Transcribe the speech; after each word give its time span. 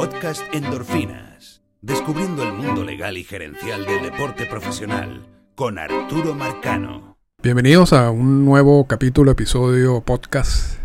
Podcast 0.00 0.42
Endorfinas. 0.54 1.60
Descubriendo 1.82 2.42
el 2.42 2.54
mundo 2.54 2.82
legal 2.84 3.18
y 3.18 3.22
gerencial 3.22 3.84
del 3.84 4.02
deporte 4.02 4.46
profesional 4.46 5.26
con 5.54 5.78
Arturo 5.78 6.34
Marcano. 6.34 7.18
Bienvenidos 7.42 7.92
a 7.92 8.10
un 8.10 8.46
nuevo 8.46 8.86
capítulo, 8.86 9.30
episodio, 9.30 10.00
podcast 10.00 10.78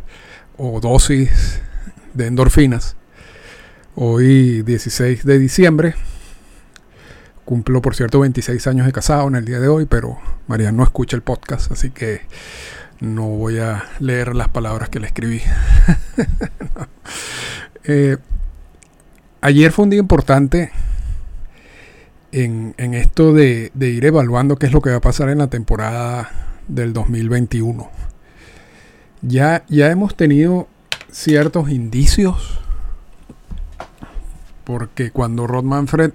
o 0.57 0.81
dosis 0.81 1.61
de 2.13 2.27
endorfinas. 2.27 2.97
Hoy 3.95 4.63
16 4.63 5.23
de 5.23 5.39
diciembre. 5.39 5.95
Cumplo, 7.45 7.81
por 7.81 7.95
cierto, 7.95 8.19
26 8.19 8.67
años 8.67 8.85
de 8.85 8.91
casado 8.91 9.29
en 9.29 9.35
el 9.35 9.45
día 9.45 9.61
de 9.61 9.69
hoy, 9.69 9.85
pero 9.85 10.17
María 10.47 10.73
no 10.73 10.83
escucha 10.83 11.15
el 11.15 11.23
podcast, 11.23 11.71
así 11.71 11.89
que 11.89 12.19
no 12.99 13.29
voy 13.29 13.59
a 13.59 13.85
leer 13.99 14.35
las 14.35 14.49
palabras 14.49 14.89
que 14.89 14.99
le 14.99 15.07
escribí. 15.07 15.41
Eh, 17.87 18.17
ayer 19.45 19.71
fue 19.71 19.83
un 19.83 19.91
día 19.91 19.99
importante 19.99 20.71
en, 22.31 22.73
esto 22.77 23.31
de, 23.31 23.71
ir 23.79 24.03
evaluando 24.03 24.55
qué 24.57 24.65
es 24.65 24.73
lo 24.73 24.81
que 24.81 24.89
va 24.89 24.97
a 24.97 25.01
pasar 25.01 25.29
en 25.29 25.37
la 25.37 25.47
temporada 25.47 26.31
del 26.67 26.93
2021. 26.93 27.87
Ya, 29.21 29.63
ya 29.69 29.91
hemos 29.91 30.17
tenido 30.17 30.67
ciertos 31.11 31.69
indicios, 31.69 32.59
porque 34.63 35.11
cuando 35.11 35.45
Rod 35.45 35.63
Manfred 35.63 36.11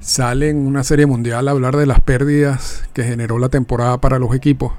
sale 0.00 0.50
en 0.50 0.58
una 0.66 0.82
serie 0.82 1.06
mundial 1.06 1.46
a 1.46 1.52
hablar 1.52 1.76
de 1.76 1.86
las 1.86 2.00
pérdidas 2.00 2.82
que 2.92 3.04
generó 3.04 3.38
la 3.38 3.48
temporada 3.48 4.00
para 4.00 4.18
los 4.18 4.34
equipos, 4.34 4.72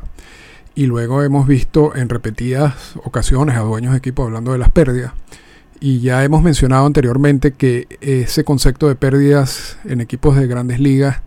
y 0.75 0.87
luego 0.87 1.23
hemos 1.23 1.47
visto 1.47 1.95
en 1.95 2.09
repetidas 2.09 2.97
ocasiones 3.05 3.55
a 3.55 3.61
dueños 3.61 3.93
de 3.93 3.99
equipos 3.99 4.25
hablando 4.25 4.51
de 4.51 4.57
las 4.57 4.69
pérdidas. 4.69 5.13
Y 5.83 5.99
ya 5.99 6.23
hemos 6.23 6.43
mencionado 6.43 6.85
anteriormente 6.85 7.53
que 7.53 7.87
ese 8.01 8.43
concepto 8.43 8.87
de 8.87 8.93
pérdidas 8.93 9.79
en 9.83 9.99
equipos 9.99 10.35
de 10.35 10.45
grandes 10.45 10.79
ligas 10.79 11.23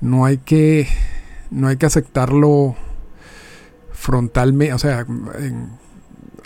no 0.00 0.24
hay 0.24 0.38
que, 0.38 0.86
no 1.50 1.66
hay 1.66 1.76
que 1.76 1.86
aceptarlo 1.86 2.76
frontalmente, 3.90 4.72
o 4.74 4.78
sea, 4.78 5.04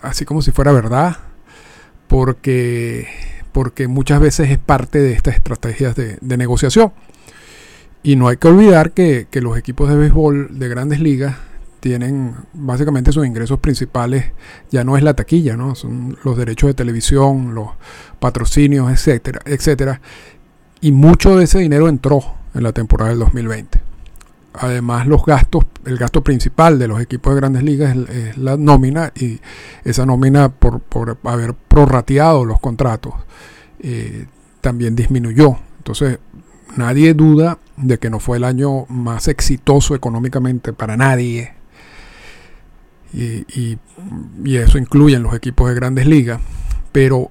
así 0.00 0.24
como 0.24 0.40
si 0.40 0.52
fuera 0.52 0.72
verdad, 0.72 1.18
porque, 2.06 3.06
porque 3.52 3.88
muchas 3.88 4.20
veces 4.20 4.50
es 4.50 4.56
parte 4.58 4.98
de 4.98 5.12
estas 5.12 5.34
estrategias 5.34 5.94
de, 5.96 6.16
de 6.22 6.36
negociación. 6.38 6.92
Y 8.02 8.16
no 8.16 8.28
hay 8.28 8.38
que 8.38 8.48
olvidar 8.48 8.92
que, 8.92 9.26
que 9.30 9.42
los 9.42 9.58
equipos 9.58 9.90
de 9.90 9.96
béisbol 9.96 10.58
de 10.58 10.68
grandes 10.68 11.00
ligas 11.00 11.36
tienen 11.80 12.34
básicamente 12.52 13.12
sus 13.12 13.26
ingresos 13.26 13.58
principales 13.58 14.32
ya 14.70 14.84
no 14.84 14.96
es 14.96 15.02
la 15.02 15.14
taquilla, 15.14 15.56
¿no? 15.56 15.74
Son 15.74 16.16
los 16.24 16.36
derechos 16.36 16.68
de 16.68 16.74
televisión, 16.74 17.54
los 17.54 17.68
patrocinios, 18.20 18.90
etcétera, 18.90 19.40
etcétera. 19.44 20.00
Y 20.80 20.92
mucho 20.92 21.36
de 21.36 21.44
ese 21.44 21.58
dinero 21.58 21.88
entró 21.88 22.20
en 22.54 22.62
la 22.62 22.72
temporada 22.72 23.10
del 23.10 23.20
2020. 23.20 23.80
Además, 24.54 25.06
los 25.06 25.24
gastos, 25.24 25.66
el 25.84 25.98
gasto 25.98 26.22
principal 26.22 26.78
de 26.78 26.88
los 26.88 27.00
equipos 27.00 27.32
de 27.32 27.40
grandes 27.40 27.62
ligas 27.62 27.96
es, 27.96 28.36
la 28.36 28.56
nómina 28.56 29.12
y 29.14 29.40
esa 29.84 30.04
nómina 30.04 30.48
por, 30.48 30.82
haber 31.24 31.54
prorrateado 31.54 32.44
los 32.44 32.58
contratos 32.58 33.14
eh, 33.80 34.26
también 34.60 34.96
disminuyó. 34.96 35.58
Entonces, 35.78 36.18
nadie 36.76 37.14
duda 37.14 37.58
de 37.76 37.98
que 37.98 38.10
no 38.10 38.18
fue 38.18 38.38
el 38.38 38.44
año 38.44 38.86
más 38.88 39.28
exitoso 39.28 39.94
económicamente 39.94 40.72
para 40.72 40.96
nadie 40.96 41.57
y, 43.12 43.78
eso 44.44 44.78
incluye 44.78 45.16
en 45.16 45.22
los 45.22 45.34
equipos 45.34 45.68
de 45.68 45.74
grandes 45.74 46.06
ligas, 46.06 46.40
pero 46.92 47.30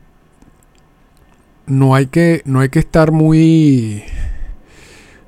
no 1.65 1.95
hay 1.95 2.07
que, 2.07 2.41
no 2.45 2.59
hay 2.59 2.69
que 2.69 2.79
estar 2.79 3.11
muy, 3.11 4.03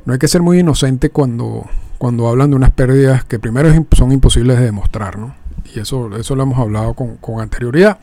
no 0.05 0.13
hay 0.13 0.19
que 0.19 0.27
ser 0.27 0.41
muy 0.41 0.59
inocente 0.59 1.09
cuando, 1.09 1.65
cuando 1.97 2.27
hablan 2.27 2.49
de 2.49 2.55
unas 2.55 2.71
pérdidas 2.71 3.25
que 3.25 3.39
primero 3.39 3.69
son 3.91 4.11
imposibles 4.11 4.57
de 4.57 4.65
demostrar, 4.65 5.17
¿no? 5.17 5.35
Y 5.75 5.79
eso, 5.79 6.15
eso 6.17 6.35
lo 6.35 6.43
hemos 6.43 6.57
hablado 6.57 6.93
con, 6.93 7.17
con 7.17 7.41
anterioridad. 7.41 7.99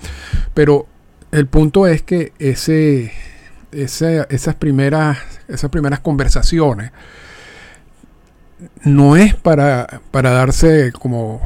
Pero 0.54 0.86
el 1.32 1.46
punto 1.46 1.86
es 1.86 2.02
que 2.02 2.32
ese, 2.38 3.12
esas, 3.72 4.54
primeras, 4.54 5.18
esas 5.48 5.70
primeras 5.70 6.00
conversaciones 6.00 6.92
no 8.84 9.16
es 9.16 9.34
para, 9.34 10.00
para 10.10 10.30
darse 10.30 10.92
como 10.92 11.42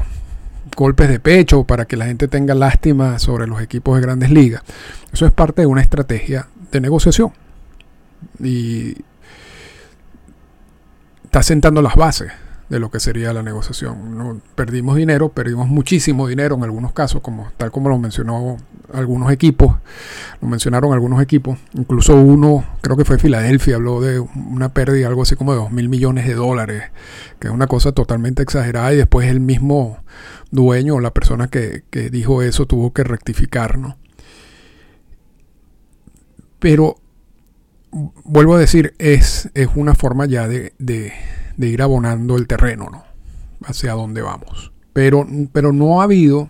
golpes 0.75 1.09
de 1.09 1.19
pecho 1.19 1.63
para 1.63 1.85
que 1.85 1.97
la 1.97 2.05
gente 2.05 2.27
tenga 2.27 2.53
lástima 2.55 3.19
sobre 3.19 3.47
los 3.47 3.61
equipos 3.61 3.95
de 3.95 4.01
grandes 4.01 4.31
ligas. 4.31 4.63
Eso 5.11 5.25
es 5.25 5.31
parte 5.31 5.61
de 5.61 5.67
una 5.67 5.81
estrategia 5.81 6.47
de 6.71 6.81
negociación. 6.81 7.31
Y 8.39 8.97
está 11.23 11.43
sentando 11.43 11.81
las 11.81 11.95
bases 11.95 12.31
de 12.71 12.79
lo 12.79 12.89
que 12.89 13.01
sería 13.01 13.33
la 13.33 13.43
negociación. 13.43 14.41
Perdimos 14.55 14.95
dinero, 14.95 15.27
perdimos 15.27 15.67
muchísimo 15.67 16.25
dinero 16.25 16.55
en 16.55 16.63
algunos 16.63 16.93
casos, 16.93 17.21
como 17.21 17.51
tal 17.57 17.69
como 17.69 17.89
lo 17.89 17.97
mencionó 17.97 18.55
algunos 18.93 19.29
equipos, 19.29 19.75
lo 20.41 20.47
mencionaron 20.47 20.93
algunos 20.93 21.21
equipos, 21.21 21.59
incluso 21.73 22.15
uno, 22.15 22.63
creo 22.79 22.95
que 22.95 23.03
fue 23.03 23.17
Filadelfia, 23.17 23.75
habló 23.75 23.99
de 23.99 24.19
una 24.19 24.69
pérdida 24.69 25.07
algo 25.07 25.23
así 25.23 25.35
como 25.35 25.51
de 25.51 25.59
2 25.59 25.71
mil 25.71 25.89
millones 25.89 26.25
de 26.25 26.33
dólares, 26.33 26.83
que 27.39 27.49
es 27.49 27.53
una 27.53 27.67
cosa 27.67 27.91
totalmente 27.91 28.41
exagerada 28.41 28.93
y 28.93 28.97
después 28.97 29.27
el 29.27 29.41
mismo 29.41 29.97
dueño 30.51 30.95
o 30.95 30.99
la 30.99 31.13
persona 31.13 31.47
que, 31.47 31.83
dijo 32.11 32.41
eso 32.41 32.65
tuvo 32.67 32.93
que 32.93 33.03
rectificar, 33.03 33.77
¿no? 33.77 33.97
Pero 36.59 36.97
vuelvo 38.23 38.55
a 38.55 38.59
decir, 38.59 38.93
es, 38.99 39.49
es 39.53 39.69
una 39.75 39.95
forma 39.95 40.25
ya 40.25 40.47
de 40.47 40.73
de 41.61 41.67
ir 41.67 41.81
abonando 41.81 42.37
el 42.37 42.47
terreno, 42.47 42.89
¿no? 42.91 43.03
Hacia 43.63 43.93
dónde 43.93 44.21
vamos. 44.21 44.71
Pero, 44.93 45.27
pero 45.53 45.71
no 45.71 46.01
ha 46.01 46.05
habido, 46.05 46.49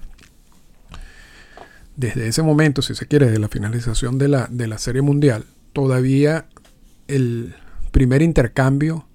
desde 1.95 2.27
ese 2.27 2.41
momento, 2.41 2.81
si 2.81 2.95
se 2.95 3.07
quiere, 3.07 3.29
de 3.29 3.37
la 3.37 3.49
finalización 3.49 4.17
de 4.17 4.29
la, 4.29 4.47
de 4.49 4.67
la 4.67 4.77
Serie 4.77 5.01
Mundial, 5.01 5.45
todavía 5.73 6.47
el 7.07 7.55
primer 7.91 8.21
intercambio 8.21 9.05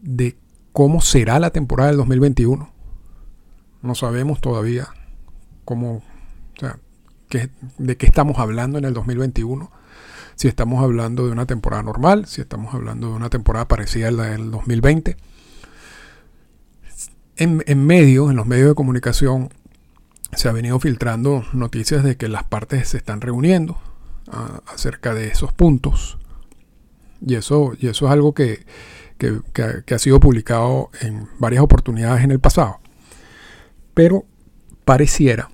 de 0.00 0.36
cómo 0.72 1.02
será 1.02 1.38
la 1.38 1.50
temporada 1.50 1.90
del 1.90 1.98
2021. 1.98 2.71
No 3.82 3.94
sabemos 3.94 4.40
todavía 4.40 4.88
cómo, 5.64 5.96
o 5.96 6.60
sea, 6.60 6.78
de 7.78 7.96
qué 7.96 8.06
estamos 8.06 8.38
hablando 8.38 8.78
en 8.78 8.84
el 8.84 8.94
2021 8.94 9.70
si 10.36 10.48
estamos 10.48 10.82
hablando 10.82 11.26
de 11.26 11.32
una 11.32 11.46
temporada 11.46 11.82
normal, 11.82 12.26
si 12.26 12.40
estamos 12.40 12.74
hablando 12.74 13.08
de 13.10 13.14
una 13.14 13.30
temporada 13.30 13.68
parecida 13.68 14.08
a 14.08 14.10
la 14.10 14.24
del 14.24 14.50
2020. 14.50 15.16
En, 17.36 17.62
en 17.66 17.86
medio, 17.86 18.30
en 18.30 18.36
los 18.36 18.46
medios 18.46 18.68
de 18.68 18.74
comunicación, 18.74 19.50
se 20.32 20.48
ha 20.48 20.52
venido 20.52 20.78
filtrando 20.80 21.44
noticias 21.52 22.02
de 22.02 22.16
que 22.16 22.28
las 22.28 22.44
partes 22.44 22.88
se 22.88 22.96
están 22.96 23.20
reuniendo 23.20 23.78
acerca 24.66 25.14
de 25.14 25.28
esos 25.28 25.52
puntos. 25.52 26.18
Y 27.24 27.34
eso, 27.34 27.74
y 27.78 27.88
eso 27.88 28.06
es 28.06 28.12
algo 28.12 28.34
que, 28.34 28.64
que 29.18 29.94
ha 29.94 29.98
sido 29.98 30.18
publicado 30.18 30.90
en 31.00 31.28
varias 31.38 31.62
oportunidades 31.62 32.24
en 32.24 32.30
el 32.30 32.40
pasado. 32.40 32.81
Pero 33.94 34.24
pareciera, 34.84 35.50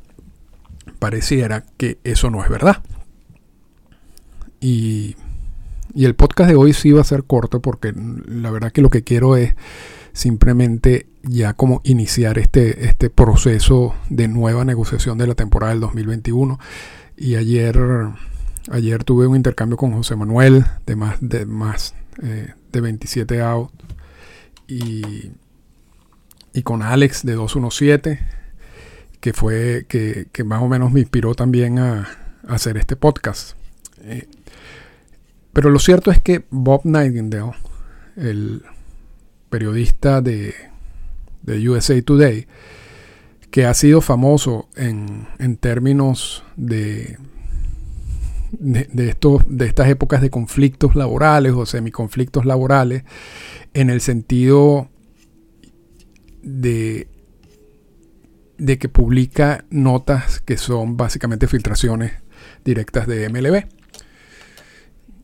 pareciera 0.98 1.64
que 1.76 1.98
eso 2.04 2.30
no 2.30 2.42
es 2.42 2.50
verdad. 2.50 2.82
Y, 4.60 5.16
el 5.94 6.14
podcast 6.14 6.50
de 6.50 6.56
hoy 6.56 6.74
sí 6.74 6.92
va 6.92 7.00
a 7.00 7.04
ser 7.04 7.24
corto 7.24 7.60
porque 7.60 7.92
la 7.92 8.50
verdad 8.50 8.70
que 8.70 8.82
lo 8.82 8.90
que 8.90 9.02
quiero 9.02 9.36
es 9.36 9.56
simplemente 10.12 11.08
ya 11.22 11.54
como 11.54 11.80
iniciar 11.82 12.38
este, 12.38 12.86
este 12.86 13.10
proceso 13.10 13.94
de 14.08 14.28
nueva 14.28 14.64
negociación 14.64 15.18
de 15.18 15.26
la 15.26 15.34
temporada 15.34 15.72
del 15.72 15.80
2021. 15.80 16.60
Y 17.16 17.34
ayer, 17.34 17.76
ayer 18.70 19.02
tuve 19.02 19.26
un 19.26 19.34
intercambio 19.34 19.76
con 19.76 19.92
José 19.92 20.14
Manuel 20.14 20.64
de 20.86 20.94
más 20.94 21.16
de, 21.20 21.46
más, 21.46 21.94
eh, 22.22 22.52
de 22.70 22.80
27 22.80 23.40
out 23.42 23.70
y, 24.68 25.32
y 26.52 26.62
con 26.62 26.82
Alex 26.82 27.24
de 27.24 27.34
217 27.34 28.37
que 29.20 29.32
fue 29.32 29.86
que, 29.88 30.44
más 30.44 30.62
o 30.62 30.68
menos 30.68 30.92
me 30.92 31.00
inspiró 31.00 31.34
también 31.34 31.78
a, 31.78 32.08
hacer 32.46 32.78
este 32.78 32.96
podcast. 32.96 33.56
Eh, 34.02 34.26
pero 35.52 35.70
lo 35.70 35.78
cierto 35.78 36.10
es 36.10 36.20
que 36.20 36.44
Bob 36.50 36.82
Nightingale, 36.84 37.52
el 38.16 38.62
periodista 39.50 40.20
de, 40.20 40.54
USA 41.46 42.00
Today, 42.02 42.46
que 43.50 43.66
ha 43.66 43.74
sido 43.74 44.00
famoso 44.00 44.68
en, 44.76 45.56
términos 45.56 46.44
de, 46.56 47.18
de, 48.52 49.08
esto, 49.08 49.42
de 49.48 49.66
estas 49.66 49.88
épocas 49.88 50.20
de 50.20 50.30
conflictos 50.30 50.94
laborales 50.94 51.52
o 51.52 51.66
semiconflictos 51.66 52.44
laborales, 52.44 53.04
en 53.74 53.90
el 53.90 54.00
sentido 54.00 54.88
de, 56.42 57.08
de 58.58 58.78
que 58.78 58.88
publica 58.88 59.64
notas 59.70 60.40
que 60.40 60.56
son 60.56 60.96
básicamente 60.96 61.46
filtraciones 61.46 62.12
directas 62.64 63.06
de 63.06 63.28
MLB. 63.28 63.66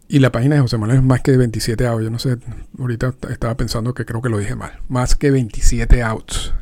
Y 0.07 0.21
la 0.21 0.31
página 0.31 0.55
de 0.55 0.61
José 0.61 0.79
Manuel 0.79 0.99
es 0.99 1.05
más 1.05 1.23
que 1.23 1.37
27 1.37 1.87
outs. 1.87 2.05
Yo 2.05 2.11
no 2.11 2.19
sé, 2.19 2.37
ahorita 2.79 3.15
estaba 3.31 3.57
pensando 3.57 3.95
que 3.95 4.05
creo 4.05 4.23
que 4.23 4.29
lo 4.29 4.39
dije 4.39 4.55
mal. 4.55 4.79
Más 4.89 5.17
que 5.17 5.31
27 5.31 6.03
outs 6.03 6.55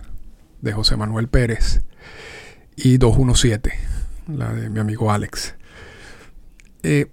de 0.60 0.72
José 0.72 0.96
Manuel 0.96 1.28
Pérez 1.28 1.82
y 2.76 2.96
217, 2.98 3.72
la 4.28 4.52
de 4.52 4.70
mi 4.70 4.78
amigo 4.78 5.12
Alex. 5.12 5.56
Eh, 6.82 7.10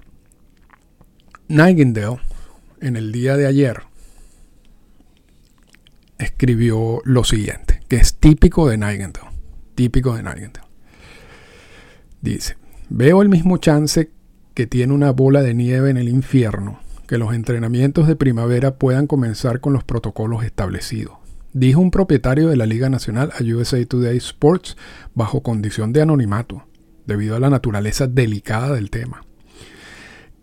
en 1.50 2.96
el 2.96 3.12
día 3.12 3.36
de 3.36 3.48
ayer, 3.48 3.82
escribió 6.20 7.02
lo 7.04 7.24
siguiente, 7.24 7.82
que 7.88 7.98
es 7.98 8.16
típico 8.16 8.70
de 8.70 8.78
Nightingale. 8.78 9.29
Típico 9.80 10.14
de 10.14 10.24
Nightingale. 10.24 10.68
Dice, 12.20 12.58
veo 12.90 13.22
el 13.22 13.30
mismo 13.30 13.56
chance 13.56 14.12
que 14.54 14.68
tiene 14.68 14.92
una 14.92 15.12
bola 15.12 15.42
de 15.42 15.54
nieve 15.54 15.90
en 15.90 15.96
el 15.96 16.10
infierno, 16.10 16.81
que 17.08 17.18
los 17.18 17.34
entrenamientos 17.34 18.06
de 18.06 18.18
primavera 18.18 18.76
puedan 18.76 19.08
comenzar 19.08 19.62
con 19.62 19.72
los 19.72 19.86
protocolos 19.86 20.44
establecidos. 20.44 21.14
Dijo 21.54 21.80
un 21.80 21.92
propietario 21.92 22.50
de 22.50 22.58
la 22.58 22.66
Liga 22.66 22.90
Nacional 22.90 23.31
a 23.31 23.42
USA 23.42 23.86
Today 23.86 24.18
Sports 24.18 24.76
bajo 25.16 25.44
condición 25.44 25.94
de 25.94 26.02
anonimato, 26.02 26.66
debido 27.06 27.38
a 27.38 27.40
la 27.40 27.50
naturaleza 27.50 28.06
delicada 28.06 28.75
del 28.75 28.90
tema. 28.90 29.24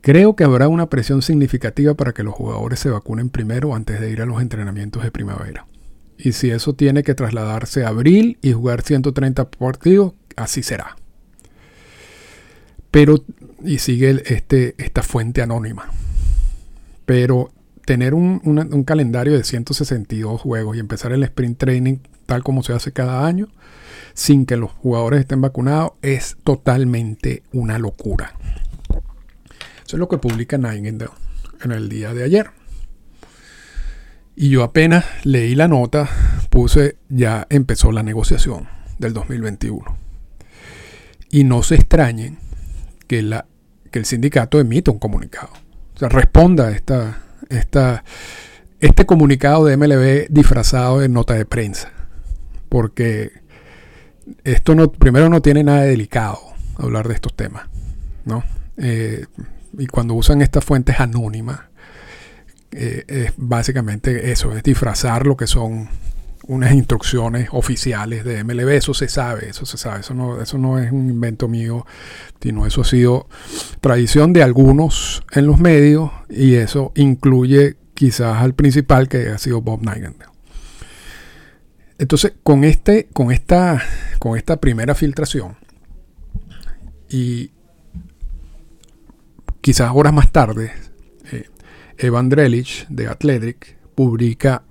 Creo 0.01 0.35
que 0.35 0.45
habrá 0.45 0.69
una 0.69 0.89
presión 0.89 1.21
significativa 1.21 1.93
para 1.93 2.15
que 2.15 2.23
los 2.23 2.33
jugadores 2.33 2.81
se 2.81 2.89
vacunen 2.89 3.29
primero 3.29 3.75
antes 3.75 4.01
de 4.01 4.11
ir 4.11 4.23
a 4.23 4.27
los 4.27 4.41
entrenamientos 4.41 5.03
de 5.03 5.11
primavera. 5.11 5.67
Y 6.19 6.33
si 6.33 6.51
eso 6.51 6.75
tiene 6.75 7.03
que 7.03 7.15
trasladarse 7.15 7.85
a 7.85 7.89
abril 7.89 8.39
y 8.43 8.53
jugar 8.53 8.83
130 8.83 9.51
partidos, 9.51 10.15
así 10.37 10.63
será. 10.63 10.97
Pero, 12.91 13.23
y 13.63 13.79
sigue 13.79 14.23
este, 14.27 14.75
esta 14.79 15.03
fuente 15.03 15.43
anónima. 15.43 15.91
Pero 17.05 17.51
tener 17.85 18.15
un, 18.15 18.41
un, 18.45 18.85
calendario 18.85 19.37
de 19.37 19.45
162 19.45 20.41
juegos 20.41 20.77
y 20.77 20.81
empezar 20.81 21.13
el 21.13 21.23
sprint 21.23 21.59
training 21.59 21.99
tal 22.27 22.43
como 22.43 22.63
se 22.63 22.73
hace 22.73 22.93
cada 22.93 23.27
año, 23.27 23.49
sin 24.15 24.47
que 24.47 24.57
los 24.57 24.73
jugadores 24.73 25.21
estén 25.21 25.41
vacunados, 25.41 25.93
es 26.03 26.37
totalmente 26.43 27.43
una 27.53 27.79
locura. 27.79 28.33
Eso 29.87 29.97
es 29.97 30.01
lo 30.01 30.09
que 30.09 30.19
publica 30.19 30.59
Nightingale 30.59 31.13
en 31.63 31.73
el 31.73 31.89
día 31.89 32.13
de 32.13 32.25
ayer. 32.25 32.51
Y 34.37 34.51
yo 34.51 34.63
apenas 34.63 35.07
leí 35.25 35.55
la 35.55 35.67
nota, 35.67 36.09
puse 36.51 36.97
ya 37.09 37.47
empezó 37.49 37.91
la 37.91 38.03
negociación 38.03 38.69
del 38.99 39.15
2021. 39.15 39.83
Y 41.31 41.45
no 41.45 41.63
se 41.63 41.77
extrañen 41.77 42.39
que, 43.07 43.23
la, 43.23 43.47
que 43.91 43.99
el 43.99 44.05
sindicato 44.05 44.61
emita 44.61 44.91
un 44.91 44.99
comunicado. 44.99 45.49
O 45.95 45.99
sea, 45.99 46.11
responda 46.11 46.69
a 46.69 46.73
esta, 46.73 47.23
esta, 47.49 48.05
este 48.81 49.07
comunicado 49.07 49.65
de 49.65 49.77
MLB 49.79 50.27
disfrazado 50.29 50.99
de 50.99 51.09
nota 51.09 51.33
de 51.33 51.47
prensa. 51.47 51.91
Porque 52.69 53.33
esto 54.45 54.75
no, 54.75 54.93
primero 54.93 55.31
no 55.31 55.41
tiene 55.41 55.65
nada 55.65 55.83
de 55.83 55.89
delicado 55.89 56.39
hablar 56.77 57.09
de 57.09 57.15
estos 57.15 57.35
temas. 57.35 57.69
¿no? 58.27 58.45
Eh, 58.77 59.25
y 59.79 59.87
cuando 59.87 60.13
usan 60.13 60.43
estas 60.43 60.63
fuentes 60.63 61.01
anónimas, 61.01 61.61
eh, 62.73 63.05
es 63.07 63.33
básicamente 63.37 64.31
eso, 64.33 64.57
es 64.57 64.63
disfrazar 64.63 65.27
lo 65.27 65.37
que 65.37 65.47
son 65.47 65.89
unas 66.49 66.73
instrucciones 66.73 67.49
oficiales 67.53 68.25
de 68.25 68.45
MLB, 68.45 68.69
eso 68.71 68.95
se 68.95 69.09
sabe, 69.09 69.49
eso 69.49 69.67
se 69.67 69.77
sabe, 69.77 70.01
eso 70.01 70.15
no, 70.15 70.41
eso 70.41 70.59
no 70.59 70.79
es 70.79 70.93
un 70.93 71.11
invento 71.11 71.49
mío, 71.49 71.85
sino 72.41 72.67
eso 72.67 72.83
ha 72.83 72.85
sido 72.85 73.29
tradición 73.81 74.33
de 74.33 74.43
algunos 74.43 75.25
en 75.33 75.47
los 75.47 75.59
medios 75.59 76.11
y 76.29 76.55
eso 76.55 76.93
incluye 76.95 77.77
quizás 77.95 78.43
al 78.43 78.55
principal 78.55 79.09
que 79.09 79.29
ha 79.29 79.39
sido 79.39 79.61
Bob 79.61 79.83
Nightingale. 79.83 80.31
Entonces, 81.99 82.35
con, 82.43 82.63
este, 82.63 83.09
con, 83.13 83.33
esta, 83.33 83.83
con 84.19 84.37
esta 84.37 84.59
primera 84.59 84.95
filtración 84.95 85.57
y 87.09 87.51
quizás 89.63 89.91
horas 89.95 90.13
más 90.13 90.31
tarde, 90.31 90.73
Evan 91.99 92.29
Drelich 92.29 92.87
de 92.89 93.09
Athletic 93.09 93.79
publica 93.95 94.63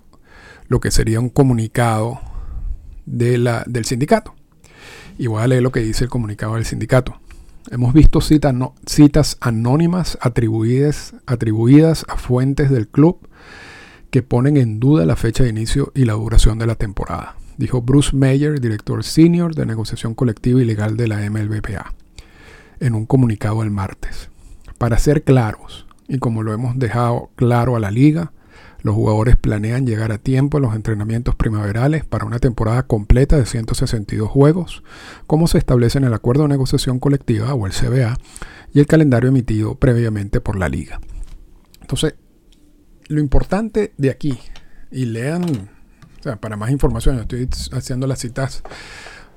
lo 0.68 0.80
que 0.80 0.92
sería 0.92 1.20
un 1.20 1.30
comunicado 1.30 2.20
del 3.06 3.86
sindicato. 3.86 4.36
Y 5.18 5.28
voy 5.28 5.42
a 5.42 5.48
leer 5.48 5.64
lo 5.64 5.72
que 5.72 5.80
dice 5.80 6.04
el 6.04 6.10
comunicado 6.10 6.56
del 6.56 6.66
sindicato. 6.66 7.20
Hemos 7.72 7.94
visto 7.94 8.22
citas, 8.22 8.54
citas 8.86 9.38
anónimas 9.42 10.18
atribuidas, 10.22 11.16
atribuidas 11.26 12.06
a 12.10 12.18
fuentes 12.18 12.70
del 12.70 12.88
club 12.88 13.28
que 14.12 14.22
ponen 14.22 14.56
en 14.58 14.80
duda 14.80 15.06
la 15.06 15.16
fecha 15.16 15.44
de 15.44 15.50
inicio 15.50 15.92
y 15.96 16.06
la 16.06 16.14
duración 16.14 16.60
de 16.60 16.68
la 16.68 16.76
temporada, 16.76 17.36
dijo 17.58 17.82
Bruce 17.82 18.16
Mayer, 18.16 18.62
director 18.62 19.04
senior 19.04 19.56
de 19.56 19.66
negociación 19.66 20.14
colectiva 20.14 20.62
y 20.62 20.66
legal 20.66 20.96
de 20.96 21.08
la 21.08 21.30
MLBPA, 21.30 21.94
en 22.80 22.94
un 22.94 23.06
comunicado 23.08 23.64
el 23.64 23.72
martes. 23.72 24.30
Para 24.78 25.00
ser 25.00 25.24
claros, 25.24 25.85
y 26.08 26.20
como 26.20 26.44
lo 26.44 26.54
hemos 26.54 26.78
dejado 26.78 27.32
claro 27.36 27.76
a 27.76 27.80
la 27.80 27.92
liga, 27.92 28.32
los 28.82 28.94
jugadores 28.94 29.36
planean 29.36 29.88
llegar 29.88 30.12
a 30.12 30.20
tiempo 30.20 30.58
a 30.58 30.62
los 30.62 30.76
entrenamientos 30.76 31.34
primaverales 31.36 32.06
para 32.06 32.26
una 32.26 32.38
temporada 32.38 32.84
completa 32.84 33.36
de 33.36 33.48
162 33.48 34.30
juegos, 34.30 34.84
como 35.26 35.48
se 35.48 35.58
establece 35.58 35.98
en 35.98 36.04
el 36.04 36.14
Acuerdo 36.14 36.44
de 36.44 36.50
Negociación 36.50 37.00
Colectiva 37.00 37.54
o 37.56 37.66
el 37.66 37.74
CBA 37.74 38.18
y 38.74 38.80
el 38.80 38.86
calendario 38.86 39.30
emitido 39.30 39.76
previamente 39.76 40.40
por 40.40 40.58
la 40.58 40.70
liga. 40.70 41.00
Entonces, 41.82 42.16
lo 43.08 43.20
importante 43.20 43.94
de 43.98 44.12
aquí, 44.12 44.38
y 44.92 45.06
lean, 45.06 45.70
para 46.40 46.56
más 46.56 46.70
información, 46.70 47.16
yo 47.16 47.22
estoy 47.24 47.50
haciendo 47.72 48.08
las 48.08 48.20
citas 48.20 48.64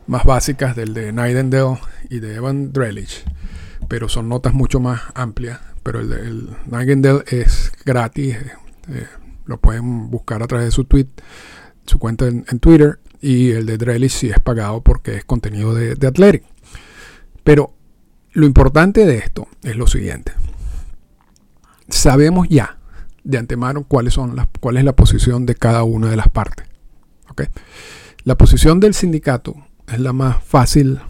más 0.07 0.25
básicas 0.25 0.77
del 0.77 0.95
de 0.95 1.13
Nightingale 1.13 1.79
y 2.11 2.21
de 2.21 2.35
Evan 2.35 2.73
Drelich, 2.73 3.25
pero 3.89 4.09
son 4.09 4.29
notas 4.29 4.55
mucho 4.55 4.81
más 4.81 5.03
amplias. 5.15 5.61
Pero 5.83 6.01
el 6.01 6.09
de 6.09 6.57
Nightingale 6.67 7.25
es 7.29 7.73
gratis, 7.85 8.37
eh, 8.89 9.07
lo 9.47 9.59
pueden 9.59 10.11
buscar 10.11 10.43
a 10.43 10.47
través 10.47 10.67
de 10.67 10.71
su 10.73 10.85
tweet, 10.85 11.09
su 11.87 11.99
cuenta 11.99 12.27
en, 12.27 12.45
Twitter. 12.61 12.99
Y 13.21 13.51
el 13.51 13.67
de 13.67 13.79
Drelich 13.79 14.13
sí 14.13 14.31
es 14.31 14.39
pagado 14.39 14.83
porque 14.83 15.17
es 15.17 15.25
contenido 15.25 15.75
de, 15.75 15.95
de. 15.95 16.43
Pero 17.43 17.75
lo 18.33 18.47
importante 18.47 19.05
de 19.05 19.19
esto 19.19 19.49
es 19.63 19.77
lo 19.77 19.87
siguiente. 19.87 20.33
Sabemos 21.89 22.49
ya 22.49 22.79
de 23.25 23.39
antemano 23.39 23.85
cuáles 23.85 24.15
son 24.15 24.37
las, 24.37 24.47
cuál 24.61 24.77
es 24.77 24.85
la 24.85 24.95
posición 24.95 25.47
de 25.47 25.55
cada 25.55 25.83
una 25.83 26.11
de 26.11 26.17
las 26.17 26.29
partes. 26.29 26.67
¿okay? 27.31 27.47
La 28.25 28.37
posición 28.37 28.81
del 28.81 28.95
sindicato 28.95 29.57
es 29.89 29.99
la 29.99 30.13
más 30.13 30.43
fácil 30.45 31.01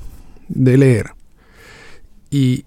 de 0.49 0.79
leer 0.79 1.13
y 2.31 2.65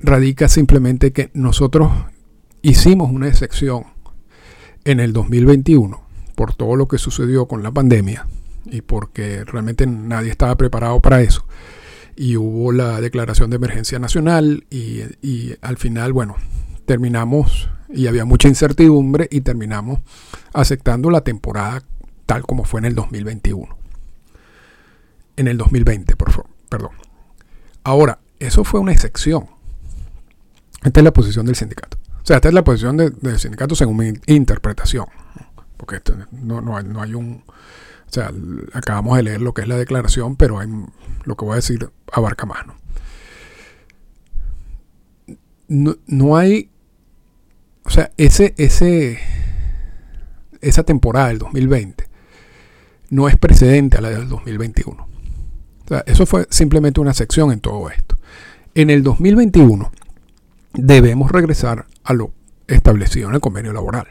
radica 0.00 0.48
simplemente 0.48 1.12
que 1.12 1.30
nosotros 1.34 1.90
hicimos 2.62 3.10
una 3.10 3.28
excepción 3.28 3.84
en 4.84 5.00
el 5.00 5.12
2021, 5.12 6.00
por 6.34 6.54
todo 6.54 6.76
lo 6.76 6.88
que 6.88 6.98
sucedió 6.98 7.46
con 7.46 7.62
la 7.62 7.70
pandemia 7.70 8.26
y 8.66 8.82
porque 8.82 9.44
realmente 9.44 9.86
nadie 9.86 10.30
estaba 10.30 10.56
preparado 10.56 11.00
para 11.00 11.22
eso, 11.22 11.46
y 12.16 12.36
hubo 12.36 12.72
la 12.72 13.00
declaración 13.00 13.50
de 13.50 13.56
emergencia 13.56 13.98
nacional 13.98 14.66
y, 14.70 15.02
y 15.22 15.54
al 15.62 15.76
final, 15.76 16.12
bueno, 16.12 16.36
terminamos 16.84 17.68
y 17.88 18.06
había 18.06 18.24
mucha 18.24 18.48
incertidumbre 18.48 19.28
y 19.30 19.40
terminamos 19.40 20.00
aceptando 20.52 21.10
la 21.10 21.22
temporada 21.22 21.82
tal 22.26 22.42
como 22.42 22.64
fue 22.64 22.80
en 22.80 22.86
el 22.86 22.94
2021. 22.94 23.76
En 25.36 25.48
el 25.48 25.58
2020, 25.58 26.14
por 26.16 26.30
favor, 26.30 26.50
perdón. 26.68 26.92
Ahora, 27.82 28.20
eso 28.38 28.62
fue 28.62 28.78
una 28.78 28.92
excepción. 28.92 29.48
Esta 30.82 31.00
es 31.00 31.04
la 31.04 31.12
posición 31.12 31.46
del 31.46 31.56
sindicato. 31.56 31.98
O 32.22 32.26
sea, 32.26 32.36
esta 32.36 32.48
es 32.48 32.54
la 32.54 32.64
posición 32.64 32.96
del 32.96 33.38
sindicato 33.38 33.74
según 33.74 33.96
mi 33.96 34.12
interpretación. 34.26 35.06
Porque 35.76 36.00
no, 36.32 36.60
no, 36.60 36.76
hay, 36.76 36.84
no, 36.84 37.02
hay, 37.02 37.14
un... 37.14 37.42
O 37.46 38.12
sea, 38.12 38.32
acabamos 38.72 39.16
de 39.16 39.22
leer 39.22 39.40
lo 39.40 39.54
que 39.54 39.62
es 39.62 39.68
la 39.68 39.76
declaración, 39.76 40.36
pero 40.36 40.58
hay, 40.58 40.68
lo 41.24 41.36
que 41.36 41.44
voy 41.44 41.52
a 41.52 41.56
decir 41.56 41.90
abarca 42.12 42.46
más. 42.46 42.64
No, 45.68 45.96
no 46.06 46.36
hay... 46.36 46.70
O 47.84 47.90
sea, 47.90 48.12
ese, 48.16 48.54
ese, 48.58 49.18
esa 50.60 50.82
temporada 50.84 51.28
del 51.28 51.38
2020 51.38 52.08
no 53.10 53.28
es 53.28 53.36
precedente 53.36 53.98
a 53.98 54.00
la 54.00 54.10
del 54.10 54.28
2021. 54.28 55.02
O 55.02 55.88
sea, 55.88 56.04
eso 56.06 56.26
fue 56.26 56.46
simplemente 56.50 57.00
una 57.00 57.14
sección 57.14 57.50
en 57.50 57.60
todo 57.60 57.90
esto. 57.90 58.16
En 58.74 58.90
el 58.90 59.02
2021 59.02 59.90
debemos 60.74 61.30
regresar 61.30 61.86
a 62.04 62.12
lo 62.12 62.32
establecido 62.66 63.28
en 63.28 63.34
el 63.34 63.40
convenio 63.40 63.72
laboral. 63.72 64.08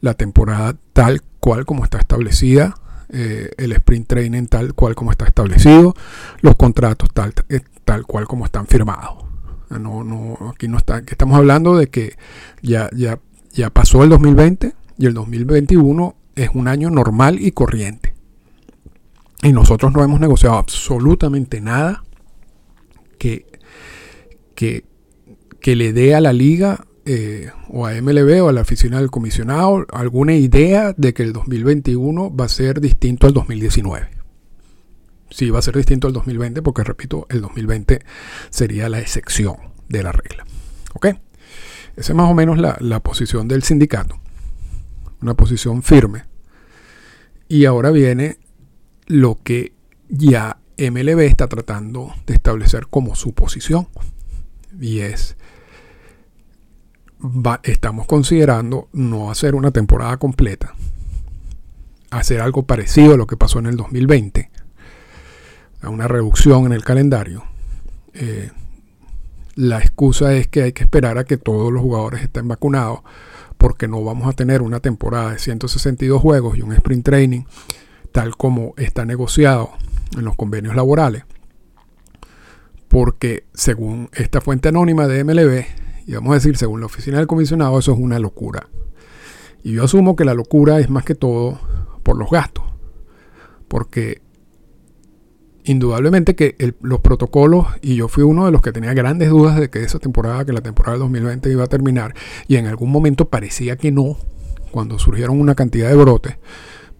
La 0.00 0.14
temporada 0.14 0.76
tal 0.92 1.22
cual 1.40 1.66
como 1.66 1.84
está 1.84 1.98
establecida, 1.98 2.74
eh, 3.10 3.50
el 3.58 3.72
sprint 3.72 4.06
training 4.06 4.46
tal 4.46 4.74
cual 4.74 4.94
como 4.94 5.10
está 5.10 5.26
establecido, 5.26 5.94
los 6.40 6.54
contratos 6.56 7.10
tal, 7.12 7.34
eh, 7.48 7.60
tal 7.84 8.06
cual 8.06 8.26
como 8.26 8.44
están 8.44 8.66
firmados. 8.66 9.24
No, 9.70 10.02
no, 10.02 10.36
aquí 10.52 10.66
no 10.68 10.78
está, 10.78 11.02
que 11.02 11.14
estamos 11.14 11.36
hablando 11.36 11.76
de 11.76 11.88
que 11.88 12.16
ya, 12.60 12.90
ya, 12.92 13.20
ya 13.52 13.70
pasó 13.70 14.02
el 14.02 14.10
2020 14.10 14.74
y 14.98 15.06
el 15.06 15.14
2021 15.14 16.16
es 16.34 16.50
un 16.54 16.68
año 16.68 16.90
normal 16.90 17.40
y 17.40 17.52
corriente. 17.52 18.14
Y 19.42 19.52
nosotros 19.52 19.92
no 19.92 20.02
hemos 20.02 20.20
negociado 20.20 20.56
absolutamente 20.56 21.60
nada 21.60 22.04
que, 23.18 23.46
que, 24.54 24.84
que 25.60 25.76
le 25.76 25.92
dé 25.92 26.14
a 26.14 26.20
la 26.20 26.32
liga 26.32 26.86
eh, 27.04 27.50
o 27.68 27.86
a 27.86 27.92
MLB 28.00 28.42
o 28.42 28.48
a 28.48 28.52
la 28.52 28.60
oficina 28.60 28.98
del 28.98 29.10
comisionado 29.10 29.86
alguna 29.92 30.34
idea 30.34 30.94
de 30.96 31.14
que 31.14 31.22
el 31.22 31.32
2021 31.32 32.34
va 32.34 32.44
a 32.44 32.48
ser 32.48 32.80
distinto 32.80 33.26
al 33.26 33.32
2019. 33.32 34.08
Sí, 35.30 35.50
va 35.50 35.60
a 35.60 35.62
ser 35.62 35.76
distinto 35.76 36.08
al 36.08 36.12
2020 36.12 36.60
porque, 36.62 36.82
repito, 36.82 37.26
el 37.30 37.40
2020 37.40 38.00
sería 38.50 38.88
la 38.88 39.00
excepción 39.00 39.56
de 39.88 40.02
la 40.02 40.12
regla. 40.12 40.44
¿Ok? 40.94 41.06
Esa 41.96 42.12
es 42.12 42.14
más 42.14 42.30
o 42.30 42.34
menos 42.34 42.58
la, 42.58 42.76
la 42.80 43.00
posición 43.00 43.46
del 43.48 43.62
sindicato. 43.62 44.20
Una 45.22 45.34
posición 45.34 45.82
firme. 45.82 46.24
Y 47.48 47.64
ahora 47.64 47.90
viene 47.90 48.38
lo 49.06 49.40
que 49.42 49.72
ya 50.08 50.58
MLB 50.78 51.20
está 51.20 51.46
tratando 51.48 52.14
de 52.26 52.34
establecer 52.34 52.86
como 52.88 53.14
su 53.14 53.34
posición. 53.34 53.88
Y 54.78 55.00
es 55.00 55.36
estamos 57.62 58.06
considerando 58.06 58.88
no 58.92 59.30
hacer 59.30 59.54
una 59.54 59.70
temporada 59.70 60.16
completa, 60.16 60.74
hacer 62.10 62.40
algo 62.40 62.64
parecido 62.64 63.14
a 63.14 63.16
lo 63.16 63.26
que 63.26 63.36
pasó 63.36 63.58
en 63.58 63.66
el 63.66 63.76
2020, 63.76 64.50
a 65.82 65.88
una 65.90 66.08
reducción 66.08 66.66
en 66.66 66.72
el 66.72 66.84
calendario. 66.84 67.44
Eh, 68.14 68.50
la 69.54 69.78
excusa 69.78 70.34
es 70.34 70.48
que 70.48 70.62
hay 70.62 70.72
que 70.72 70.82
esperar 70.82 71.18
a 71.18 71.24
que 71.24 71.36
todos 71.36 71.72
los 71.72 71.82
jugadores 71.82 72.22
estén 72.22 72.48
vacunados 72.48 73.00
porque 73.58 73.88
no 73.88 74.02
vamos 74.02 74.26
a 74.26 74.32
tener 74.32 74.62
una 74.62 74.80
temporada 74.80 75.32
de 75.32 75.38
162 75.38 76.20
juegos 76.20 76.56
y 76.56 76.62
un 76.62 76.72
sprint 76.72 77.04
training 77.04 77.42
tal 78.12 78.36
como 78.36 78.74
está 78.78 79.04
negociado 79.04 79.70
en 80.16 80.24
los 80.24 80.34
convenios 80.34 80.74
laborales. 80.74 81.24
Porque 82.90 83.44
según 83.54 84.10
esta 84.12 84.40
fuente 84.40 84.68
anónima 84.68 85.06
de 85.06 85.22
MLB, 85.22 85.64
y 86.08 86.14
vamos 86.14 86.32
a 86.32 86.34
decir, 86.34 86.56
según 86.56 86.80
la 86.80 86.86
oficina 86.86 87.18
del 87.18 87.28
comisionado, 87.28 87.78
eso 87.78 87.92
es 87.92 87.98
una 87.98 88.18
locura. 88.18 88.68
Y 89.62 89.74
yo 89.74 89.84
asumo 89.84 90.16
que 90.16 90.24
la 90.24 90.34
locura 90.34 90.80
es 90.80 90.90
más 90.90 91.04
que 91.04 91.14
todo 91.14 91.60
por 92.02 92.18
los 92.18 92.28
gastos. 92.30 92.64
Porque 93.68 94.20
indudablemente 95.62 96.34
que 96.34 96.74
los 96.80 96.98
protocolos, 96.98 97.68
y 97.80 97.94
yo 97.94 98.08
fui 98.08 98.24
uno 98.24 98.44
de 98.44 98.50
los 98.50 98.60
que 98.60 98.72
tenía 98.72 98.92
grandes 98.92 99.30
dudas 99.30 99.60
de 99.60 99.70
que 99.70 99.84
esa 99.84 100.00
temporada, 100.00 100.44
que 100.44 100.52
la 100.52 100.60
temporada 100.62 100.94
del 100.94 101.02
2020 101.02 101.48
iba 101.48 101.62
a 101.62 101.68
terminar, 101.68 102.14
y 102.48 102.56
en 102.56 102.66
algún 102.66 102.90
momento 102.90 103.28
parecía 103.28 103.76
que 103.76 103.92
no, 103.92 104.16
cuando 104.72 104.98
surgieron 104.98 105.40
una 105.40 105.54
cantidad 105.54 105.88
de 105.88 105.94
brotes, 105.94 106.38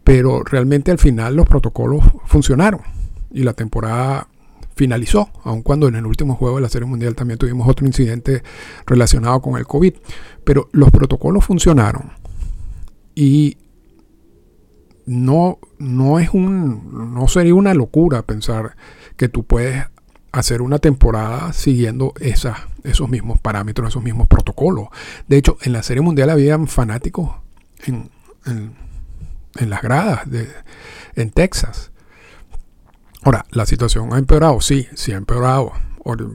pero 0.05 0.45
realmente 0.45 0.93
al 0.93 0.99
final 0.99 1.35
los 1.35 1.49
protocolos 1.49 2.05
funcionaron 2.27 2.81
y 3.33 3.43
la 3.43 3.55
temporada 3.55 4.29
finalizó, 4.81 5.29
aun 5.45 5.61
cuando 5.61 5.89
en 5.89 5.97
el 5.97 6.07
último 6.07 6.37
juego 6.37 6.57
de 6.57 6.63
la 6.63 6.71
Serie 6.71 6.89
Mundial 6.89 7.15
también 7.15 7.37
tuvimos 7.37 7.69
otro 7.69 7.87
incidente 7.87 8.43
relacionado 8.87 9.43
con 9.43 9.59
el 9.59 9.67
COVID. 9.67 9.93
Pero 10.43 10.71
los 10.73 10.91
protocolos 10.91 11.45
funcionaron 11.45 12.13
y 13.15 13.59
no, 15.05 15.59
no 15.79 16.19
es 16.19 16.31
un, 16.33 17.13
no 17.15 17.29
sería 17.29 17.55
una 17.55 17.75
locura 17.75 18.23
pensar 18.23 18.75
que 19.19 19.29
tú 19.29 19.45
puedes 19.45 19.85
hacer 20.33 20.63
una 20.63 20.79
temporada 20.79 21.53
siguiendo 21.53 22.15
esas, 22.19 22.57
esos 22.83 23.11
mismos 23.11 23.39
parámetros, 23.39 23.91
esos 23.91 24.03
mismos 24.03 24.29
protocolos. 24.29 24.89
De 25.29 25.37
hecho, 25.37 25.59
en 25.61 25.75
la 25.75 25.83
Serie 25.83 26.01
Mundial 26.01 26.31
habían 26.31 26.69
fanáticos 26.69 27.33
en, 27.85 28.09
en, 28.47 29.69
las 29.69 29.83
gradas 29.83 30.31
de, 30.31 30.49
en 31.17 31.33
Texas 31.33 31.91
Ahora, 33.23 33.45
¿la 33.51 33.67
situación 33.67 34.13
ha 34.13 34.19
empeorado? 34.19 34.61
Sí, 34.61 34.87
sí 34.95 35.13
ha 35.13 35.17
empeorado. 35.17 35.73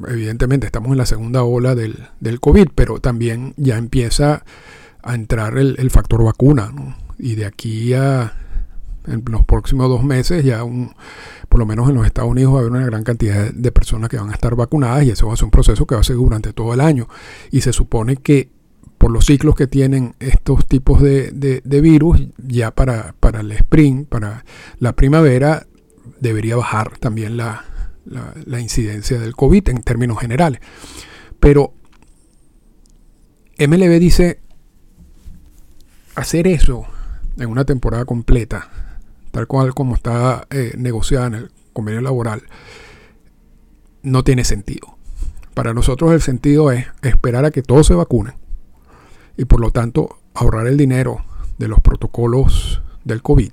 Evidentemente 0.08 0.68
estamos 0.68 0.92
en 0.92 0.98
la 0.98 1.06
segunda 1.06 1.44
ola 1.44 1.76
del, 1.76 2.08
del 2.20 2.40
COVID, 2.40 2.70
pero 2.76 3.00
también 3.00 3.54
ya 3.58 3.78
empieza 3.78 4.44
a 5.02 5.16
entrar 5.16 5.58
el, 5.58 5.90
factor 5.90 6.24
vacuna. 6.24 6.72
Y 7.18 7.36
de 7.36 7.46
aquí 7.46 7.94
a 7.94 8.34
en 9.08 9.24
los 9.30 9.46
próximos 9.46 9.88
dos 9.88 10.04
meses, 10.04 10.44
ya 10.44 10.64
un, 10.64 10.94
por 11.48 11.60
lo 11.60 11.66
menos 11.68 11.88
en 11.90 11.96
los 11.96 12.08
Estados 12.08 12.32
Unidos 12.32 12.54
va 12.54 12.58
a 12.58 12.60
haber 12.62 12.72
una 12.72 12.86
gran 12.86 13.04
cantidad 13.04 13.52
de 13.54 13.72
personas 13.72 14.10
que 14.10 14.18
van 14.18 14.30
a 14.30 14.34
estar 14.34 14.56
vacunadas 14.56 15.04
y 15.06 15.12
eso 15.12 15.28
va 15.28 15.34
a 15.34 15.38
ser 15.38 15.46
un 15.46 15.52
proceso 15.52 15.86
que 15.86 15.94
va 15.94 16.02
a 16.02 16.04
ser 16.04 16.16
durante 16.16 16.54
todo 16.54 16.74
el 16.74 16.82
año. 16.82 17.08
Y 17.52 17.62
se 17.62 17.72
supone 17.72 18.18
que 18.18 18.50
por 18.98 19.12
los 19.12 19.26
ciclos 19.26 19.56
que 19.56 19.68
tienen 19.68 20.16
estos 20.20 20.68
tipos 20.68 21.02
de, 21.02 21.32
de 21.32 21.82
virus, 21.82 22.20
ya 22.38 22.72
para, 22.72 23.14
para 23.20 23.42
el 23.42 23.52
spring, 23.52 24.06
para 24.06 24.44
la 24.80 24.94
primavera, 24.94 25.68
debería 26.20 26.56
bajar 26.56 26.98
también 26.98 27.38
la, 27.38 27.66
incidencia 28.60 29.20
del 29.20 29.36
COVID 29.36 29.70
en 29.70 29.82
términos 29.82 30.20
generales. 30.20 30.62
Pero 31.40 31.74
MLB 33.58 34.00
dice 34.00 34.40
hacer 36.16 36.48
eso 36.48 36.86
en 37.38 37.50
una 37.50 37.66
temporada 37.66 38.06
completa, 38.06 38.70
tal 39.32 39.48
cual 39.48 39.74
como 39.74 39.96
está 39.96 40.48
eh, 40.50 40.74
negociada 40.78 41.28
en 41.28 41.34
el 41.36 41.52
convenio 41.74 42.02
laboral, 42.02 42.44
no 44.02 44.24
tiene 44.24 44.44
sentido. 44.44 44.98
Para 45.54 45.74
nosotros 45.74 46.12
el 46.12 46.22
sentido 46.22 46.72
es 46.72 46.88
esperar 47.02 47.46
a 47.46 47.52
que 47.52 47.62
todos 47.62 47.88
se 47.88 47.94
vacunen 47.94 48.36
y 49.38 49.46
por 49.46 49.60
lo 49.60 49.72
tanto 49.72 50.18
ahorrar 50.34 50.68
el 50.68 50.78
dinero 50.78 51.26
de 51.58 51.68
los 51.68 51.82
protocolos 51.82 52.82
del 53.04 53.22
COVID 53.22 53.52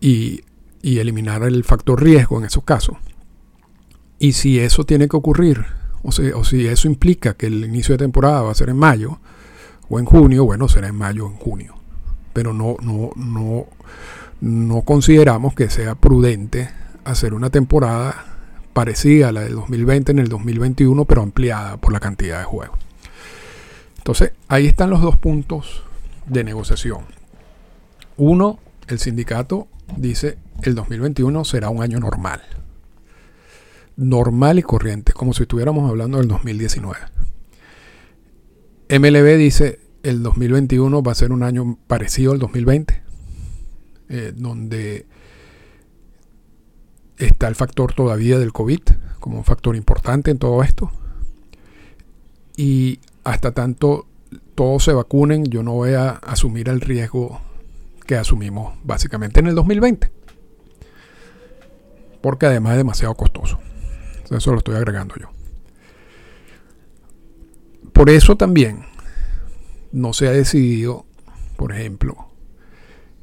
y 0.00 0.42
y 0.82 0.98
eliminar 0.98 1.42
el 1.42 1.64
factor 1.64 2.02
riesgo 2.02 2.38
en 2.38 2.46
esos 2.46 2.64
casos. 2.64 2.96
Y 4.18 4.32
si 4.32 4.58
eso 4.58 4.84
tiene 4.84 5.08
que 5.08 5.16
ocurrir, 5.16 5.64
o, 6.02 6.12
si 6.12 6.66
eso 6.66 6.88
implica 6.88 7.34
que 7.34 7.46
el 7.46 7.64
inicio 7.64 7.94
de 7.94 8.04
temporada 8.04 8.42
va 8.42 8.52
a 8.52 8.54
ser 8.54 8.70
en 8.70 8.76
mayo 8.76 9.18
o 9.88 9.98
en 9.98 10.04
junio, 10.04 10.44
bueno, 10.44 10.68
será 10.68 10.88
en 10.88 10.94
mayo 10.94 11.26
o 11.26 11.30
en 11.30 11.36
junio. 11.36 11.74
Pero 12.32 12.52
no, 12.52 12.76
no, 12.82 13.10
no, 13.16 13.66
no 14.40 14.82
consideramos 14.82 15.54
que 15.54 15.68
sea 15.68 15.94
prudente 15.94 16.70
hacer 17.04 17.34
una 17.34 17.50
temporada 17.50 18.26
parecida 18.72 19.28
a 19.28 19.32
la 19.32 19.42
del 19.42 19.54
2020 19.54 20.12
en 20.12 20.18
el 20.20 20.28
2021, 20.28 21.04
pero 21.04 21.22
ampliada 21.22 21.76
por 21.76 21.92
la 21.92 22.00
cantidad 22.00 22.38
de 22.38 22.44
juegos. 22.44 22.78
Entonces, 23.98 24.32
ahí 24.48 24.66
están 24.66 24.90
los 24.90 25.02
dos 25.02 25.16
puntos 25.16 25.82
de 26.26 26.44
negociación. 26.44 27.00
Uno, 28.16 28.58
el 28.86 28.98
sindicato 28.98 29.68
dice 29.96 30.38
el 30.62 30.74
2021 30.74 31.44
será 31.44 31.70
un 31.70 31.82
año 31.82 31.98
normal. 31.98 32.42
Normal 33.96 34.58
y 34.58 34.62
corriente, 34.62 35.12
como 35.12 35.32
si 35.32 35.42
estuviéramos 35.42 35.88
hablando 35.88 36.18
del 36.18 36.28
2019. 36.28 36.98
MLB 38.90 39.36
dice 39.36 39.80
el 40.02 40.22
2021 40.22 41.02
va 41.02 41.12
a 41.12 41.14
ser 41.14 41.32
un 41.32 41.42
año 41.42 41.78
parecido 41.86 42.32
al 42.32 42.38
2020, 42.38 43.02
eh, 44.08 44.32
donde 44.34 45.06
está 47.18 47.48
el 47.48 47.54
factor 47.54 47.92
todavía 47.92 48.38
del 48.38 48.52
COVID 48.52 48.80
como 49.20 49.38
un 49.38 49.44
factor 49.44 49.76
importante 49.76 50.30
en 50.30 50.38
todo 50.38 50.62
esto. 50.62 50.90
Y 52.56 53.00
hasta 53.24 53.52
tanto 53.52 54.06
todos 54.54 54.84
se 54.84 54.92
vacunen, 54.92 55.44
yo 55.44 55.62
no 55.62 55.72
voy 55.72 55.92
a 55.92 56.10
asumir 56.10 56.68
el 56.68 56.80
riesgo 56.80 57.40
que 58.06 58.16
asumimos 58.16 58.74
básicamente 58.82 59.40
en 59.40 59.46
el 59.46 59.54
2020. 59.54 60.10
Porque 62.20 62.46
además 62.46 62.72
es 62.72 62.78
demasiado 62.78 63.14
costoso. 63.14 63.58
Eso 64.30 64.52
lo 64.52 64.58
estoy 64.58 64.76
agregando 64.76 65.14
yo. 65.16 65.30
Por 67.92 68.10
eso 68.10 68.36
también 68.36 68.86
no 69.92 70.12
se 70.12 70.28
ha 70.28 70.30
decidido, 70.30 71.06
por 71.56 71.72
ejemplo, 71.72 72.28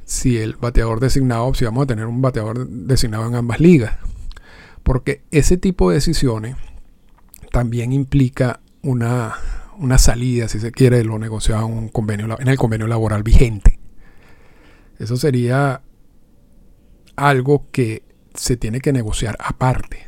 si 0.03 0.37
el 0.37 0.55
bateador 0.55 0.99
designado, 0.99 1.53
si 1.53 1.65
vamos 1.65 1.83
a 1.83 1.87
tener 1.87 2.05
un 2.05 2.21
bateador 2.21 2.67
designado 2.67 3.27
en 3.27 3.35
ambas 3.35 3.59
ligas. 3.59 3.97
Porque 4.83 5.23
ese 5.31 5.57
tipo 5.57 5.89
de 5.89 5.95
decisiones 5.95 6.55
también 7.51 7.91
implica 7.91 8.61
una, 8.83 9.35
una 9.77 9.97
salida, 9.97 10.47
si 10.47 10.59
se 10.59 10.71
quiere, 10.71 10.97
de 10.97 11.03
lo 11.03 11.19
negociado 11.19 11.65
en, 11.65 11.73
un 11.73 11.89
convenio, 11.89 12.39
en 12.39 12.47
el 12.47 12.57
convenio 12.57 12.87
laboral 12.87 13.23
vigente. 13.23 13.79
Eso 14.99 15.17
sería 15.17 15.81
algo 17.15 17.67
que 17.71 18.03
se 18.37 18.55
tiene 18.55 18.79
que 18.79 18.93
negociar 18.93 19.35
aparte. 19.39 20.05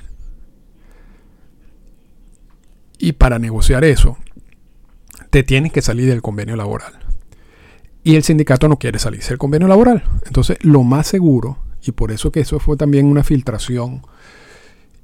Y 2.98 3.14
para 3.14 3.40
negociar 3.40 3.84
eso, 3.84 4.18
te 5.30 5.44
tienes 5.44 5.72
que 5.72 5.82
salir 5.82 6.08
del 6.08 6.22
convenio 6.22 6.56
laboral. 6.56 6.94
Y 8.04 8.16
el 8.16 8.24
sindicato 8.24 8.68
no 8.68 8.78
quiere 8.78 9.00
salirse 9.00 9.30
del 9.30 9.38
convenio 9.38 9.68
laboral. 9.68 10.04
Entonces, 10.26 10.58
lo 10.62 10.84
más 10.84 11.08
seguro, 11.08 11.58
y 11.82 11.92
por 11.92 12.12
eso 12.12 12.32
que 12.32 12.42
eso 12.42 12.60
fue 12.60 12.78
también 12.78 13.06
una 13.06 13.24
filtración 13.24 14.02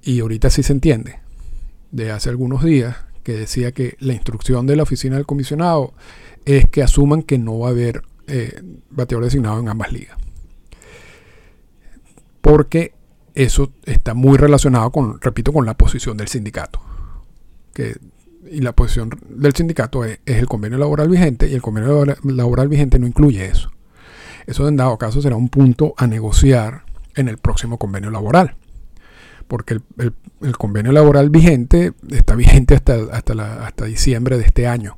y 0.02 0.20
ahorita 0.20 0.50
sí 0.50 0.64
se 0.64 0.74
entiende, 0.74 1.20
de 1.92 2.12
hace 2.12 2.30
algunos 2.30 2.64
días, 2.64 2.96
que 3.24 3.34
decía 3.34 3.72
que 3.72 3.96
la 4.00 4.14
instrucción 4.14 4.68
de 4.68 4.76
la 4.76 4.84
oficina 4.84 5.16
del 5.16 5.26
comisionado 5.26 5.94
es 6.46 6.70
que 6.70 6.84
asuman 6.84 7.24
que 7.24 7.40
no 7.40 7.58
va 7.60 7.70
a 7.70 7.72
haber 7.72 8.04
eh, 8.28 8.62
bateador 8.92 9.24
designado 9.24 9.60
en 9.60 9.70
ambas 9.70 9.92
ligas. 9.92 10.18
Porque 12.42 12.94
eso 13.36 13.72
está 13.86 14.14
muy 14.14 14.38
relacionado 14.38 14.92
con, 14.92 15.20
repito, 15.22 15.52
con 15.52 15.66
la 15.66 15.76
posición 15.76 16.18
del 16.18 16.30
sindicato. 16.30 16.80
Que, 17.74 17.98
y 18.50 18.62
la 18.62 18.74
posición 18.74 19.10
del 19.30 19.54
sindicato 19.54 20.06
es, 20.06 20.20
el 20.26 20.48
convenio 20.48 20.78
laboral 20.78 21.10
vigente 21.10 21.50
y 21.50 21.54
el 21.54 21.62
convenio 21.62 22.06
laboral 22.24 22.70
vigente 22.70 22.98
no 22.98 23.08
incluye 23.08 23.46
eso. 23.46 23.72
Eso 24.48 24.68
en 24.68 24.78
dado 24.78 24.98
caso 24.98 25.22
será 25.22 25.36
un 25.36 25.50
punto 25.50 25.94
a 25.98 26.08
negociar 26.08 26.84
en 27.16 27.28
el 27.28 27.38
próximo 27.38 27.78
convenio 27.78 28.10
laboral. 28.10 28.56
Porque 29.48 29.80
el, 29.98 30.58
convenio 30.58 30.92
laboral 30.92 31.30
vigente 31.30 31.94
está 32.10 32.36
vigente 32.36 32.76
hasta, 32.76 32.96
hasta, 33.12 33.86
diciembre 33.86 34.38
de 34.38 34.46
este 34.46 34.68
año, 34.68 34.98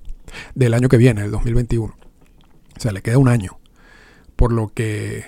del 0.56 0.74
año 0.74 0.90
que 0.90 0.98
viene, 0.98 1.24
el 1.24 1.32
2021. 1.32 1.96
O 1.96 2.80
sea, 2.80 2.92
le 2.92 3.02
queda 3.02 3.18
un 3.18 3.28
año. 3.28 3.58
Por 4.36 4.54
lo 4.54 4.72
que 4.74 5.26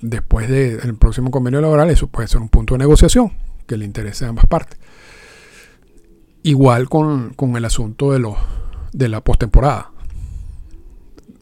después 0.00 0.48
del 0.48 0.94
próximo 0.96 1.30
convenio 1.30 1.60
laboral, 1.60 1.90
eso 1.90 2.06
puede 2.06 2.28
ser 2.28 2.40
un 2.40 2.48
punto 2.48 2.74
de 2.74 2.78
negociación 2.78 3.32
que 3.66 3.76
le 3.76 3.84
interese 3.84 4.24
a 4.24 4.28
ambas 4.28 4.46
partes. 4.46 4.78
Igual 6.42 6.88
con, 6.88 7.34
el 7.56 7.64
asunto 7.64 8.12
de, 8.12 8.18
los, 8.18 8.36
de 8.92 9.08
la 9.08 9.22
postemporada. 9.22 9.90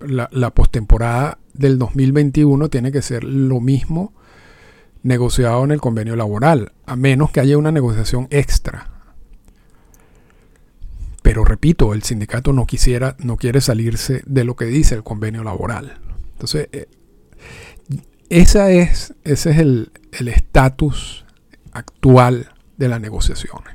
La, 0.01 0.29
la 0.33 0.51
postemporada 0.51 1.39
del 1.55 1.79
2021 1.79 2.69
tiene 2.69 2.93
que 2.93 3.03
ser 3.03 3.25
lo 3.25 3.61
mismo 3.61 4.15
negociado 5.03 5.65
en 5.65 5.73
el 5.73 5.81
convenio 5.81 6.17
laboral, 6.17 6.73
a 6.87 6.97
menos 6.97 7.31
que 7.31 7.41
haya 7.41 7.59
una 7.59 7.73
negociación 7.73 8.29
extra. 8.31 8.91
Pero 11.23 11.45
repito, 11.45 11.95
el 11.95 12.03
sindicato 12.03 12.53
no 12.53 12.67
quisiera, 12.67 13.17
no 13.19 13.37
quiere 13.37 13.61
salirse 13.61 14.23
de 14.27 14.45
lo 14.45 14.57
que 14.57 14.67
dice 14.67 14.95
el 14.95 15.03
convenio 15.03 15.45
laboral. 15.45 15.99
Entonces, 16.33 16.69
eh, 16.73 16.89
esa 18.31 18.71
es, 18.71 19.15
ese 19.25 19.51
es 19.51 19.59
el 19.59 19.91
estatus 20.29 21.27
actual 21.73 22.49
de 22.77 22.89
las 22.89 23.01
negociaciones. 23.01 23.75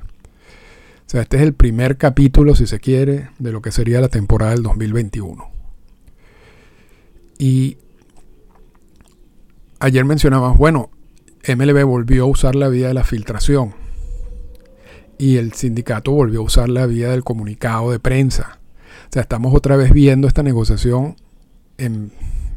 O 1.06 1.10
sea, 1.10 1.22
este 1.22 1.38
es 1.38 1.44
el 1.44 1.54
primer 1.54 1.98
capítulo, 1.98 2.56
si 2.56 2.66
se 2.66 2.80
quiere, 2.80 3.30
de 3.38 3.52
lo 3.52 3.62
que 3.62 3.72
sería 3.72 4.02
la 4.02 4.10
temporada 4.10 4.52
del 4.52 4.64
2021. 4.64 5.48
Y 7.38 7.78
ayer 9.80 10.04
mencionabas, 10.04 10.58
bueno, 10.58 10.90
MLB 11.48 11.84
volvió 11.84 12.24
a 12.24 12.28
usar 12.28 12.56
la 12.56 12.70
vía 12.70 12.88
de 12.88 12.96
la 12.96 13.04
filtración 13.04 13.76
y 15.20 15.38
el 15.38 15.54
sindicato 15.54 16.12
volvió 16.12 16.40
a 16.40 16.44
usar 16.44 16.70
la 16.70 16.88
vía 16.88 17.10
del 17.10 17.24
comunicado 17.24 17.92
de 17.92 18.00
prensa. 18.00 18.60
O 19.10 19.14
sea, 19.14 19.22
estamos 19.22 19.54
otra 19.54 19.76
vez 19.76 19.94
viendo 19.94 20.28
esta 20.28 20.42
negociación 20.42 21.18
en 21.78 22.12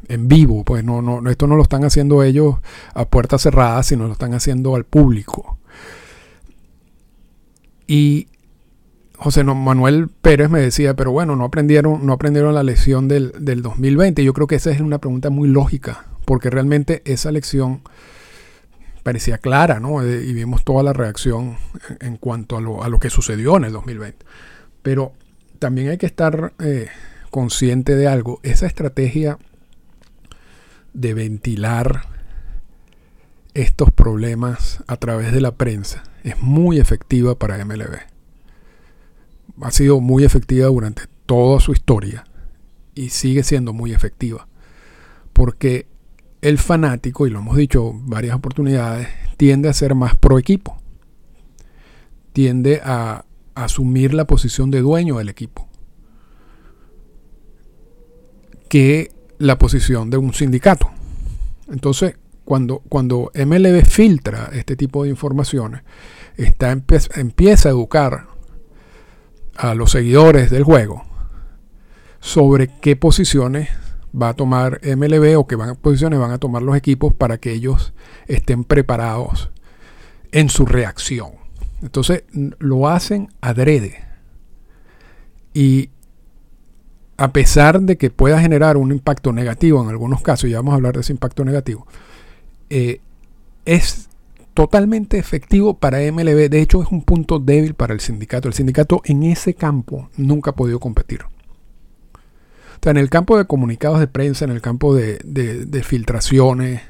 en 0.08 0.28
vivo, 0.28 0.64
pues 0.64 0.84
no, 0.84 1.02
no, 1.02 1.28
esto 1.30 1.46
no 1.46 1.56
lo 1.56 1.62
están 1.62 1.84
haciendo 1.84 2.22
ellos 2.22 2.56
a 2.94 3.04
puertas 3.04 3.42
cerradas, 3.42 3.86
sino 3.86 4.06
lo 4.06 4.12
están 4.12 4.34
haciendo 4.34 4.74
al 4.74 4.84
público. 4.84 5.58
Y 7.86 8.28
José 9.16 9.44
Manuel 9.44 10.08
Pérez 10.08 10.48
me 10.50 10.60
decía, 10.60 10.94
pero 10.94 11.10
bueno, 11.10 11.36
no 11.36 11.44
aprendieron, 11.44 12.06
no 12.06 12.12
aprendieron 12.12 12.54
la 12.54 12.62
lección 12.62 13.08
del, 13.08 13.32
del 13.38 13.62
2020. 13.62 14.22
Yo 14.24 14.32
creo 14.32 14.46
que 14.46 14.56
esa 14.56 14.70
es 14.70 14.80
una 14.80 14.98
pregunta 14.98 15.30
muy 15.30 15.48
lógica, 15.48 16.06
porque 16.24 16.50
realmente 16.50 17.02
esa 17.04 17.32
lección 17.32 17.82
parecía 19.02 19.38
clara, 19.38 19.80
¿no? 19.80 20.02
Eh, 20.02 20.24
y 20.26 20.34
vimos 20.34 20.64
toda 20.64 20.82
la 20.82 20.92
reacción 20.92 21.56
en, 22.00 22.16
cuanto 22.16 22.58
a 22.58 22.60
lo, 22.60 22.84
a 22.84 22.88
lo, 22.88 22.98
que 22.98 23.10
sucedió 23.10 23.56
en 23.56 23.64
el 23.64 23.72
2020. 23.72 24.24
Pero 24.82 25.12
también 25.58 25.88
hay 25.88 25.98
que 25.98 26.06
estar 26.06 26.52
eh, 26.60 26.88
consciente 27.30 27.96
de 27.96 28.06
algo. 28.06 28.38
Esa 28.42 28.66
estrategia 28.66 29.38
de 30.98 31.14
ventilar 31.14 32.02
estos 33.54 33.92
problemas 33.92 34.82
a 34.88 34.96
través 34.96 35.32
de 35.32 35.40
la 35.40 35.54
prensa 35.54 36.02
es 36.24 36.40
muy 36.42 36.78
efectiva 36.78 37.38
para 37.38 37.64
MLB. 37.64 37.98
Ha 39.60 39.70
sido 39.70 40.00
muy 40.00 40.24
efectiva 40.24 40.66
durante 40.66 41.02
toda 41.26 41.60
su 41.60 41.72
historia 41.72 42.24
y 42.94 43.10
sigue 43.10 43.44
siendo 43.44 43.72
muy 43.72 43.92
efectiva. 43.92 44.48
Porque 45.32 45.86
el 46.40 46.58
fanático, 46.58 47.26
y 47.26 47.30
lo 47.30 47.38
hemos 47.38 47.56
dicho 47.56 47.92
varias 47.94 48.34
oportunidades, 48.34 49.08
tiende 49.36 49.68
a 49.68 49.72
ser 49.72 49.94
más 49.94 50.16
pro 50.16 50.38
equipo. 50.38 50.76
Tiende 52.32 52.80
a 52.84 53.24
asumir 53.54 54.14
la 54.14 54.26
posición 54.26 54.70
de 54.72 54.80
dueño 54.80 55.18
del 55.18 55.28
equipo. 55.28 55.68
Que 58.68 59.10
la 59.38 59.58
posición 59.58 60.10
de 60.10 60.16
un 60.16 60.34
sindicato. 60.34 60.90
Entonces, 61.70 62.16
cuando, 62.44 62.82
cuando 62.88 63.30
MLB 63.34 63.84
filtra 63.84 64.50
este 64.52 64.76
tipo 64.76 65.04
de 65.04 65.10
informaciones, 65.10 65.82
está, 66.36 66.72
empieza 66.72 67.68
a 67.68 67.72
educar 67.72 68.26
a 69.56 69.74
los 69.74 69.90
seguidores 69.90 70.50
del 70.50 70.64
juego 70.64 71.04
sobre 72.20 72.68
qué 72.80 72.96
posiciones 72.96 73.68
va 74.20 74.30
a 74.30 74.34
tomar 74.34 74.80
MLB 74.82 75.38
o 75.38 75.46
qué 75.46 75.56
van, 75.56 75.76
posiciones 75.76 76.18
van 76.18 76.30
a 76.30 76.38
tomar 76.38 76.62
los 76.62 76.76
equipos 76.76 77.14
para 77.14 77.38
que 77.38 77.52
ellos 77.52 77.92
estén 78.26 78.64
preparados 78.64 79.50
en 80.32 80.48
su 80.48 80.66
reacción. 80.66 81.32
Entonces 81.82 82.24
lo 82.58 82.88
hacen 82.88 83.28
adrede. 83.40 84.04
Y 85.54 85.90
a 87.18 87.32
pesar 87.32 87.80
de 87.82 87.98
que 87.98 88.10
pueda 88.10 88.40
generar 88.40 88.76
un 88.76 88.92
impacto 88.92 89.32
negativo 89.32 89.82
en 89.82 89.88
algunos 89.88 90.22
casos, 90.22 90.48
ya 90.48 90.58
vamos 90.58 90.72
a 90.72 90.76
hablar 90.76 90.94
de 90.94 91.00
ese 91.00 91.12
impacto 91.12 91.44
negativo, 91.44 91.84
eh, 92.70 93.00
es 93.64 94.08
totalmente 94.54 95.18
efectivo 95.18 95.74
para 95.74 96.00
MLB. 96.00 96.48
De 96.48 96.60
hecho, 96.60 96.80
es 96.80 96.88
un 96.90 97.02
punto 97.02 97.40
débil 97.40 97.74
para 97.74 97.92
el 97.92 98.00
sindicato. 98.00 98.48
El 98.48 98.54
sindicato 98.54 99.02
en 99.04 99.24
ese 99.24 99.54
campo 99.54 100.08
nunca 100.16 100.52
ha 100.52 100.54
podido 100.54 100.78
competir. 100.78 101.22
En 102.84 102.96
el 102.96 103.10
campo 103.10 103.36
de 103.36 103.46
comunicados 103.46 103.98
de 103.98 104.06
prensa, 104.06 104.44
en 104.44 104.52
el 104.52 104.60
campo 104.60 104.94
de, 104.94 105.82
filtraciones, 105.84 106.82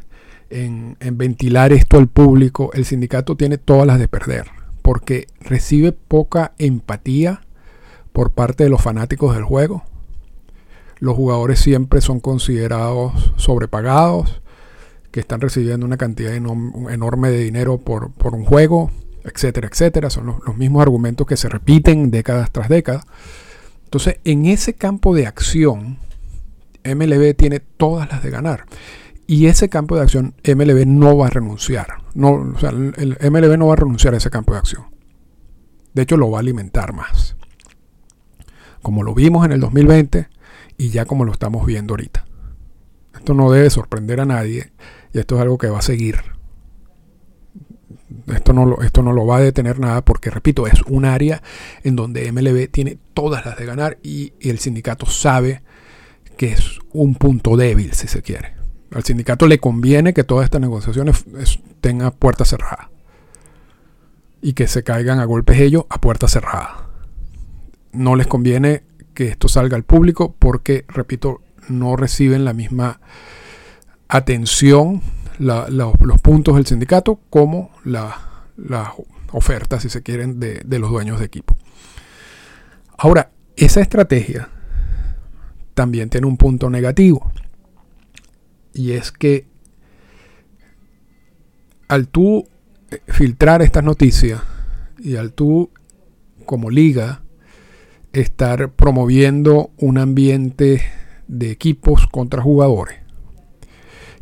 en 0.51 0.97
ventilar 1.13 1.73
esto 1.73 1.97
al 1.97 2.09
público, 2.09 2.71
el 2.75 2.85
sindicato 2.85 3.37
tiene 3.37 3.57
todas 3.57 3.87
las 3.87 3.99
de 3.99 4.09
perder. 4.09 4.47
Porque 4.83 5.27
recibe 5.41 5.93
poca 5.93 6.53
empatía 6.59 7.41
por 8.13 8.33
parte 8.33 8.65
de 8.65 8.71
los 8.71 8.83
fanáticos 8.83 9.35
del 9.35 9.45
juego 9.45 9.85
los 11.01 11.17
jugadores 11.17 11.61
siempre 11.61 12.01
son 12.01 12.21
considerados 12.21 13.33
sobrepagados, 13.37 14.41
que 15.11 15.21
están 15.21 15.41
recibiendo 15.41 15.87
una 15.87 15.97
cantidad 15.97 16.35
enorme 16.35 17.31
de 17.31 17.39
dinero 17.39 17.79
por, 17.79 18.13
un 18.33 18.45
juego, 18.45 18.91
etcétera, 19.25 19.69
etcétera. 19.69 20.11
Son 20.11 20.27
los, 20.27 20.57
mismos 20.57 20.83
argumentos 20.83 21.27
que 21.27 21.37
se 21.37 21.49
repiten 21.49 22.11
décadas 22.11 22.51
tras 22.53 22.69
décadas. 22.69 23.05
Entonces, 23.85 24.17
en 24.25 24.47
ese 24.47 24.75
campo 24.75 25.15
de 25.15 25.27
acción, 25.27 25.99
MLB 26.85 27.35
tiene 27.37 27.61
todas 27.61 28.09
las 28.11 28.23
de 28.23 28.31
ganar. 28.31 28.67
Y 29.27 29.47
ese 29.47 29.69
campo 29.69 29.97
de 29.97 30.03
acción, 30.03 30.35
MLB 30.45 30.87
no 30.87 31.17
va 31.17 31.27
a 31.27 31.31
renunciar. 31.31 32.03
No, 32.15 32.33
o 32.33 32.59
sea, 32.59 32.71
el 32.71 33.17
MLB 33.21 33.59
no 33.59 33.69
va 33.69 33.75
a 33.75 33.77
renunciar 33.77 34.15
a 34.15 34.19
ese 34.19 34.31
campo 34.31 34.53
de 34.53 34.59
acción. 34.59 34.85
De 35.95 36.03
hecho, 36.03 36.17
lo 36.17 36.31
va 36.31 36.39
a 36.39 36.41
alimentar 36.41 36.93
más. 36.93 37.37
Como 38.83 39.03
lo 39.03 39.15
vimos 39.15 39.45
en 39.45 39.53
el 39.53 39.61
2020, 39.61 40.29
y 40.79 40.91
ya 40.91 41.05
como 41.05 41.25
lo 41.25 41.33
estamos 41.33 41.67
viendo 41.67 41.93
ahorita. 41.93 42.25
Esto 43.15 43.35
no 43.35 43.51
debe 43.51 43.69
sorprender 43.69 44.21
a 44.21 44.25
nadie 44.25 44.73
y 45.13 45.19
esto 45.19 45.35
es 45.35 45.43
algo 45.43 45.59
que 45.59 45.69
va 45.69 45.81
a 45.81 45.83
seguir. 45.83 46.21
Esto 48.29 48.53
no, 48.53 48.65
lo, 48.65 48.81
esto 48.83 49.03
no 49.03 49.13
lo 49.13 49.27
va 49.27 49.39
a 49.39 49.41
detener 49.41 49.79
nada 49.79 50.05
porque, 50.05 50.31
repito, 50.31 50.67
es 50.67 50.81
un 50.87 51.05
área 51.05 51.43
en 51.83 51.97
donde 51.97 52.31
MLB 52.31 52.71
tiene 52.71 52.99
todas 53.13 53.45
las 53.45 53.59
de 53.59 53.67
ganar 53.67 53.99
y, 54.03 54.33
el 54.41 54.59
sindicato 54.59 55.07
sabe 55.07 55.63
que 56.37 56.53
es 56.53 56.79
un 56.93 57.17
punto 57.17 57.57
débil, 57.57 57.93
si 57.93 58.07
se 58.07 58.23
quiere. 58.23 58.55
Al 58.93 59.05
sindicato 59.05 59.47
le 59.47 59.59
conviene 59.59 60.15
que 60.15 60.25
todas 60.25 60.45
estas 60.45 60.61
negociaciones 60.61 61.25
tengan 61.81 62.13
puertas 62.13 62.49
cerradas 62.49 62.89
y 64.41 64.53
que 64.53 64.69
se 64.69 64.85
caigan 64.85 65.19
a 65.19 65.25
golpes 65.25 65.61
ellos 65.61 65.85
a 65.91 66.01
puertas 66.01 66.33
cerradas. 66.33 66.71
No 67.93 68.15
les 68.15 68.27
conviene 68.27 68.85
que 69.19 69.27
esto 69.27 69.49
salga 69.49 69.77
al 69.77 69.83
público 69.83 70.37
porque, 70.39 70.85
repito, 70.87 71.43
no 71.69 71.97
reciben 71.97 72.45
la 72.45 72.53
misma 72.53 73.01
atención 74.07 75.03
los 75.41 76.21
puntos 76.23 76.55
del 76.55 76.67
sindicato 76.67 77.19
como 77.29 77.73
las 77.83 78.15
la 78.57 78.95
ofertas, 79.33 79.83
si 79.83 79.89
se 79.89 80.05
quieren, 80.05 80.39
de, 80.39 80.63
de 80.65 80.79
los 80.79 80.91
dueños 80.91 81.19
de 81.19 81.27
equipo. 81.27 81.57
Ahora, 82.97 83.33
esa 83.57 83.81
estrategia 83.81 84.51
también 85.75 86.11
tiene 86.11 86.29
un 86.29 86.37
punto 86.37 86.71
negativo. 86.71 87.33
Y 88.73 88.93
es 88.93 89.11
que 89.11 89.49
al 91.89 92.07
tú 92.07 92.47
eh, 92.93 93.01
filtrar 93.09 93.63
estas 93.63 93.83
noticias 93.83 94.41
y 95.01 95.17
al 95.17 95.33
tú 95.33 95.73
como 96.47 96.71
liga 96.71 97.23
estar 98.13 98.73
promoviendo 98.73 99.71
un 99.79 99.99
ambiente 99.99 100.83
de 101.27 101.51
equipos 101.51 102.07
contra 102.07 102.43
jugadores, 102.43 102.99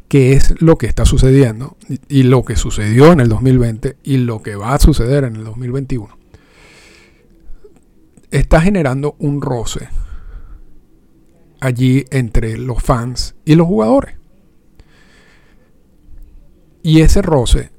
que 0.08 0.32
es 0.32 0.60
lo 0.60 0.76
que 0.76 0.86
está 0.86 1.04
sucediendo 1.04 1.76
y, 2.08 2.24
lo 2.24 2.44
que 2.44 2.56
sucedió 2.56 3.12
en 3.12 3.20
el 3.20 3.28
2020 3.28 3.96
y 4.02 4.18
lo 4.18 4.42
que 4.42 4.56
va 4.56 4.74
a 4.74 4.78
suceder 4.78 5.24
en 5.24 5.36
el 5.36 5.44
2021, 5.44 6.16
está 8.30 8.60
generando 8.60 9.16
un 9.18 9.40
roce 9.40 9.88
allí 11.60 12.04
entre 12.10 12.58
los 12.58 12.82
fans 12.82 13.34
y 13.44 13.54
los 13.54 13.66
jugadores. 13.66 14.16
Y 16.82 17.00
ese 17.00 17.22
roce, 17.22 17.70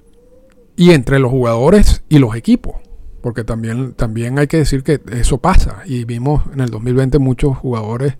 y 0.76 0.91
entre 0.91 1.20
los 1.20 1.32
jugadores 1.32 2.04
y 2.10 2.20
los 2.20 2.36
equipos, 2.36 2.76
porque 3.21 3.43
también, 3.43 3.93
también 3.93 4.39
hay 4.39 4.47
que 4.47 4.58
decir 4.58 4.84
que 4.84 5.01
eso 5.12 5.39
pasa, 5.39 5.84
y 5.86 6.06
vimos 6.06 6.43
en 6.53 6.62
el 6.62 6.69
2020 6.69 7.19
muchos 7.19 7.58
jugadores 7.58 8.17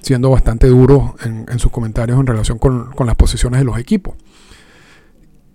siendo 0.00 0.30
bastante 0.30 0.68
duros 0.68 1.10
en, 1.24 1.58
sus 1.58 1.72
comentarios 1.72 2.18
en 2.18 2.26
relación 2.26 2.58
con, 2.58 2.90
las 3.04 3.16
posiciones 3.16 3.60
de 3.60 3.64
los 3.64 3.78
equipos. 3.78 4.16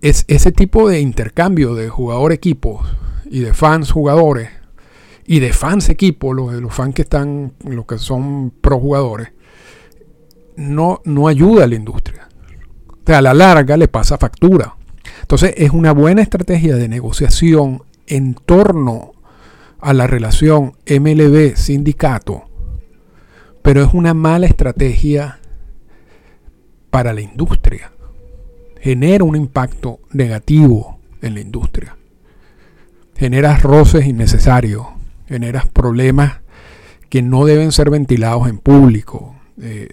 Es 0.00 0.24
ese 0.28 0.52
tipo 0.52 0.88
de 0.88 1.00
intercambio 1.00 1.74
de 1.74 1.88
jugador-equipos 1.88 2.86
y 3.24 3.40
de 3.40 3.54
fans-jugadores 3.54 4.50
y 5.26 5.40
de 5.40 5.52
fans-equipos, 5.52 6.36
los, 6.36 6.52
los 6.54 6.74
fans 6.74 6.94
que 6.94 7.02
están, 7.02 7.54
los 7.64 7.86
que 7.86 7.98
son 7.98 8.50
pro-jugadores, 8.50 9.32
no, 10.56 11.00
no 11.04 11.26
ayuda 11.28 11.64
a 11.64 11.66
la 11.66 11.74
industria. 11.74 12.28
O 12.88 13.06
sea, 13.06 13.18
a 13.18 13.22
la 13.22 13.34
larga 13.34 13.76
le 13.76 13.88
pasa 13.88 14.18
factura. 14.18 14.76
Entonces 15.22 15.54
es 15.56 15.70
una 15.70 15.92
buena 15.92 16.22
estrategia 16.22 16.76
de 16.76 16.88
negociación 16.88 17.82
en 18.06 18.34
torno 18.34 19.12
a 19.80 19.92
la 19.92 20.06
relación 20.06 20.72
MLB-sindicato, 20.86 22.44
pero 23.62 23.82
es 23.82 23.94
una 23.94 24.14
mala 24.14 24.46
estrategia 24.46 25.40
para 26.90 27.12
la 27.12 27.20
industria. 27.20 27.92
Genera 28.80 29.24
un 29.24 29.36
impacto 29.36 30.00
negativo 30.12 30.98
en 31.22 31.34
la 31.34 31.40
industria. 31.40 31.96
Generas 33.16 33.62
roces 33.62 34.06
innecesarios, 34.06 34.86
generas 35.26 35.66
problemas 35.66 36.40
que 37.08 37.22
no 37.22 37.44
deben 37.44 37.72
ser 37.72 37.90
ventilados 37.90 38.48
en 38.48 38.58
público. 38.58 39.34
Eh, 39.60 39.88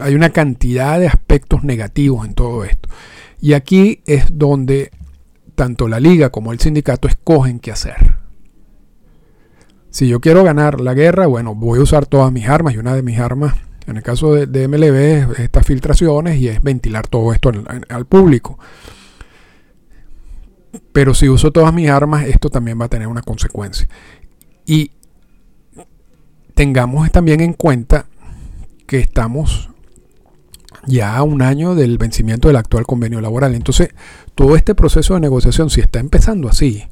hay 0.00 0.14
una 0.14 0.30
cantidad 0.30 0.98
de 1.00 1.06
aspectos 1.06 1.64
negativos 1.64 2.26
en 2.26 2.34
todo 2.34 2.64
esto. 2.64 2.88
Y 3.40 3.54
aquí 3.54 4.02
es 4.06 4.26
donde 4.38 4.90
tanto 5.60 5.88
la 5.88 6.00
liga 6.00 6.30
como 6.30 6.52
el 6.52 6.58
sindicato 6.58 7.06
escogen 7.06 7.60
qué 7.60 7.70
hacer. 7.70 8.14
Si 9.90 10.08
yo 10.08 10.18
quiero 10.18 10.42
ganar 10.42 10.80
la 10.80 10.94
guerra, 10.94 11.26
bueno, 11.26 11.54
voy 11.54 11.80
a 11.80 11.82
usar 11.82 12.06
todas 12.06 12.32
mis 12.32 12.48
armas 12.48 12.72
y 12.72 12.78
una 12.78 12.94
de 12.94 13.02
mis 13.02 13.18
armas, 13.18 13.56
en 13.86 13.98
el 13.98 14.02
caso 14.02 14.32
de, 14.32 14.68
MLB, 14.68 14.94
es 14.94 15.38
estas 15.38 15.66
filtraciones 15.66 16.38
y 16.38 16.48
es 16.48 16.62
ventilar 16.62 17.08
todo 17.08 17.34
esto 17.34 17.52
al 17.90 18.06
público. 18.06 18.58
Pero 20.92 21.12
si 21.12 21.28
uso 21.28 21.50
todas 21.50 21.74
mis 21.74 21.90
armas, 21.90 22.24
esto 22.24 22.48
también 22.48 22.80
va 22.80 22.86
a 22.86 22.88
tener 22.88 23.08
una 23.08 23.20
consecuencia. 23.20 23.86
Y 24.64 24.92
tengamos 26.54 27.12
también 27.12 27.42
en 27.42 27.52
cuenta 27.52 28.06
que 28.86 28.98
estamos 28.98 29.68
ya 30.86 31.22
un 31.22 31.42
año 31.42 31.74
del 31.74 31.98
vencimiento 31.98 32.48
del 32.48 32.56
actual 32.56 32.86
convenio 32.86 33.20
laboral. 33.20 33.54
Entonces, 33.54 33.90
todo 34.34 34.56
este 34.56 34.74
proceso 34.74 35.14
de 35.14 35.20
negociación, 35.20 35.70
si 35.70 35.80
está 35.80 36.00
empezando 36.00 36.48
así, 36.48 36.88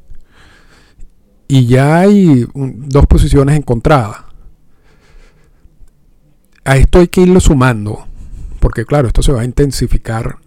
y 1.47 1.65
ya 1.65 1.99
hay 1.99 2.47
dos 2.53 3.07
posiciones 3.07 3.57
encontradas, 3.57 4.17
a 6.65 6.77
esto 6.77 6.99
hay 6.99 7.07
que 7.07 7.21
irlo 7.21 7.39
sumando, 7.39 8.05
porque 8.59 8.85
claro, 8.85 9.07
esto 9.07 9.23
se 9.23 9.31
va 9.31 9.41
a 9.41 9.45
intensificar 9.45 10.37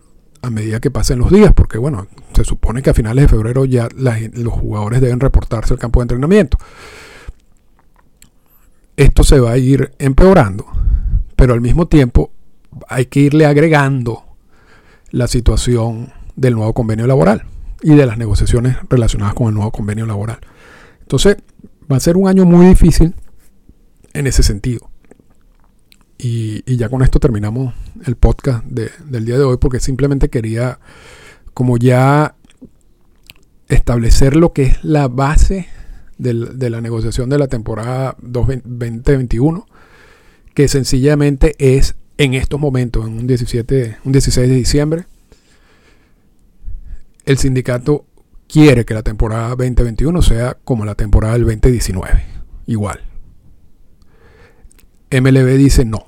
a 0.43 0.51
medida 0.51 0.81
que 0.81 0.91
pasen 0.91 1.19
los 1.19 1.31
días, 1.31 1.53
porque 1.55 1.79
bueno, 1.79 2.07
se 2.35 2.45
supone 2.45 2.83
que 2.83 2.91
a 2.91 2.95
finales 2.95 3.25
de 3.25 3.29
febrero 3.29 3.65
ya 3.65 3.89
los 3.95 4.53
jugadores 4.53 5.01
deben 5.01 5.21
reportarse 5.21 5.73
al 5.75 5.81
campo 5.81 6.01
de 6.01 6.05
entrenamiento. 6.05 6.59
Esto 8.97 9.25
se 9.25 9.41
va 9.41 9.53
a 9.53 9.59
ir 9.59 9.93
empeorando 9.99 10.67
pero 11.43 11.55
al 11.55 11.61
mismo 11.61 11.89
tiempo 11.89 12.31
hay 12.89 13.07
que 13.07 13.21
irle 13.21 13.47
agregando 13.47 14.25
la 15.11 15.27
situación 15.29 16.13
del 16.37 16.55
nuevo 16.55 16.73
convenio 16.73 17.07
laboral 17.07 17.45
y 17.83 17.95
de 17.95 18.07
las 18.07 18.19
negociaciones 18.19 18.77
relacionadas 18.89 19.35
con 19.35 19.49
el 19.49 19.55
nuevo 19.55 19.71
convenio 19.71 20.07
laboral. 20.07 20.39
Entonces, 21.01 21.37
va 21.91 21.97
a 21.97 22.01
ser 22.01 22.17
un 22.17 22.29
año 22.29 22.45
muy 22.45 22.67
difícil 22.67 23.15
en 24.13 24.27
ese 24.27 24.43
sentido. 24.43 24.91
Y, 26.19 26.77
ya 26.77 26.89
con 26.89 27.03
esto 27.03 27.19
terminamos 27.19 27.75
el 28.07 28.15
podcast 28.15 28.65
del 28.65 29.25
día 29.25 29.39
de 29.39 29.45
hoy 29.45 29.57
porque 29.57 29.81
simplemente 29.81 30.29
quería 30.29 30.79
como 31.53 31.79
ya 31.79 32.37
establecer 33.69 34.37
lo 34.37 34.53
que 34.53 34.63
es 34.65 34.85
la 34.85 35.09
base 35.09 35.67
de 36.19 36.71
la 36.71 36.81
negociación 36.81 37.29
de 37.29 37.39
la 37.39 37.49
temporada 37.49 38.15
2021 38.21 39.67
que 40.55 40.69
sencillamente 40.69 41.57
es 41.59 41.97
en 42.19 42.35
estos 42.35 42.61
momentos, 42.61 43.07
en 43.07 43.19
un, 43.19 43.27
17, 43.27 43.99
un 44.05 44.13
16 44.13 44.49
de 44.49 44.55
diciembre, 44.55 45.05
el 47.25 47.39
sindicato 47.39 48.07
quiere 48.49 48.85
que 48.85 48.95
la 48.95 49.03
temporada 49.03 49.51
2021 49.51 50.23
sea 50.23 50.57
como 50.65 50.85
la 50.85 50.95
temporada 50.95 51.35
del 51.35 51.45
2019, 51.45 52.25
igual. 52.67 53.01
MLB 55.11 55.57
dice 55.57 55.85
no, 55.85 56.07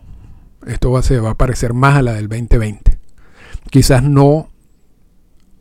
esto 0.66 0.90
va, 0.90 1.30
a 1.30 1.34
parecer 1.34 1.74
más 1.74 1.96
a 1.96 2.02
la 2.02 2.14
del 2.14 2.28
2020. 2.28 2.98
Quizás 3.70 4.02
no 4.02 4.48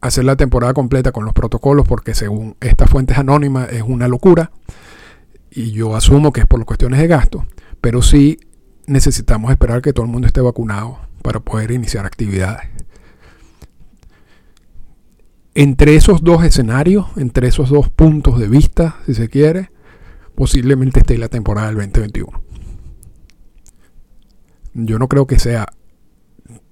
hacer 0.02 0.26
la 0.26 0.36
temporada 0.36 0.74
completa 0.74 1.12
con 1.12 1.26
los 1.26 1.34
protocolos 1.34 1.88
porque 1.88 2.14
según 2.14 2.56
estas 2.60 2.90
fuentes 2.90 3.18
anónimas 3.18 3.72
es 3.72 3.84
una 3.84 4.08
locura 4.08 4.52
y 5.50 5.72
yo 5.72 5.96
asumo 5.96 6.34
que 6.34 6.42
es 6.42 6.48
por 6.48 6.64
cuestiones 6.66 7.00
de 7.00 7.08
gasto, 7.08 7.46
pero 7.80 8.02
sí 8.02 8.40
necesitamos 8.88 9.52
esperar 9.52 9.82
que 9.82 9.94
todo 9.94 10.06
el 10.06 10.12
mundo 10.12 10.28
esté 10.28 10.42
vacunado 10.42 11.00
para 11.22 11.40
poder 11.40 11.72
iniciar 11.72 12.06
actividades. 12.06 12.70
Entre 15.56 15.96
esos 15.96 16.24
dos 16.24 16.44
escenarios, 16.44 17.08
entre 17.16 17.48
esos 17.48 17.70
dos 17.70 17.90
puntos 17.90 18.40
de 18.40 18.48
vista, 18.48 18.98
si 19.06 19.14
se 19.14 19.30
quiere, 19.30 19.70
posiblemente 20.36 21.02
esté 21.02 21.18
la 21.18 21.30
temporada 21.30 21.68
del 21.68 21.76
2021. 21.78 22.42
Yo 24.74 24.98
no 24.98 25.08
creo 25.08 25.28
que 25.28 25.38
sea 25.38 25.68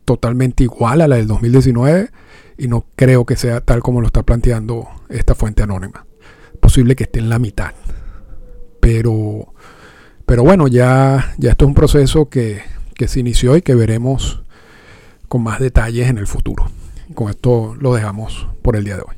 totalmente 0.06 0.64
igual 0.64 1.02
a 1.02 1.08
la 1.08 1.18
del 1.18 1.28
2019 1.28 2.10
y 2.58 2.68
no 2.68 2.86
creo 2.96 3.26
que 3.26 3.36
sea 3.36 3.62
tal 3.62 3.82
como 3.82 4.02
lo 4.02 4.08
está 4.08 4.24
planteando 4.24 4.88
esta 5.10 5.36
fuente 5.36 5.64
anónima. 5.64 6.06
Posible 6.60 6.96
que 6.96 7.04
esté 7.04 7.20
en 7.20 7.30
la 7.30 7.40
mitad. 7.40 7.74
Pero 8.80 9.51
pero 10.26 10.44
bueno, 10.44 10.68
ya, 10.68 11.34
ya 11.38 11.52
esto 11.52 11.66
es 11.66 11.68
un 11.68 11.76
proceso 11.76 12.30
que, 12.30 12.62
que 12.96 13.08
se 13.08 13.20
inició 13.20 13.56
y 13.58 13.62
que 13.62 13.76
veremos 13.76 14.42
con 15.28 15.44
más 15.44 15.60
detalles 15.60 16.10
en 16.10 16.18
el 16.18 16.28
futuro. 16.28 16.66
con 17.16 17.30
esto 17.30 17.76
lo 17.80 17.94
dejamos 17.94 18.48
por 18.62 18.76
el 18.76 18.84
día 18.84 18.98
de 18.98 19.04
hoy. 19.04 19.16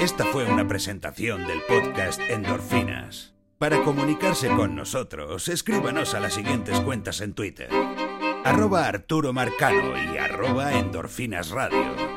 Esta 0.00 0.24
fue 0.24 0.50
una 0.50 0.66
presentación 0.66 1.46
del 1.46 1.60
podcast 1.68 2.20
Endorfinas. 2.28 3.34
Para 3.58 3.84
comunicarse 3.84 4.48
con 4.48 4.74
nosotros, 4.74 5.46
escríbanos 5.46 6.14
a 6.14 6.20
las 6.20 6.34
siguientes 6.34 6.80
cuentas 6.80 7.20
en 7.20 7.34
Twitter. 7.34 7.68
Arroba 8.44 8.88
Arturo 8.88 9.32
Marcano 9.32 9.92
y 10.12 10.18
arroba 10.18 10.72
Endorfinas 10.72 11.50
Radio. 11.50 12.11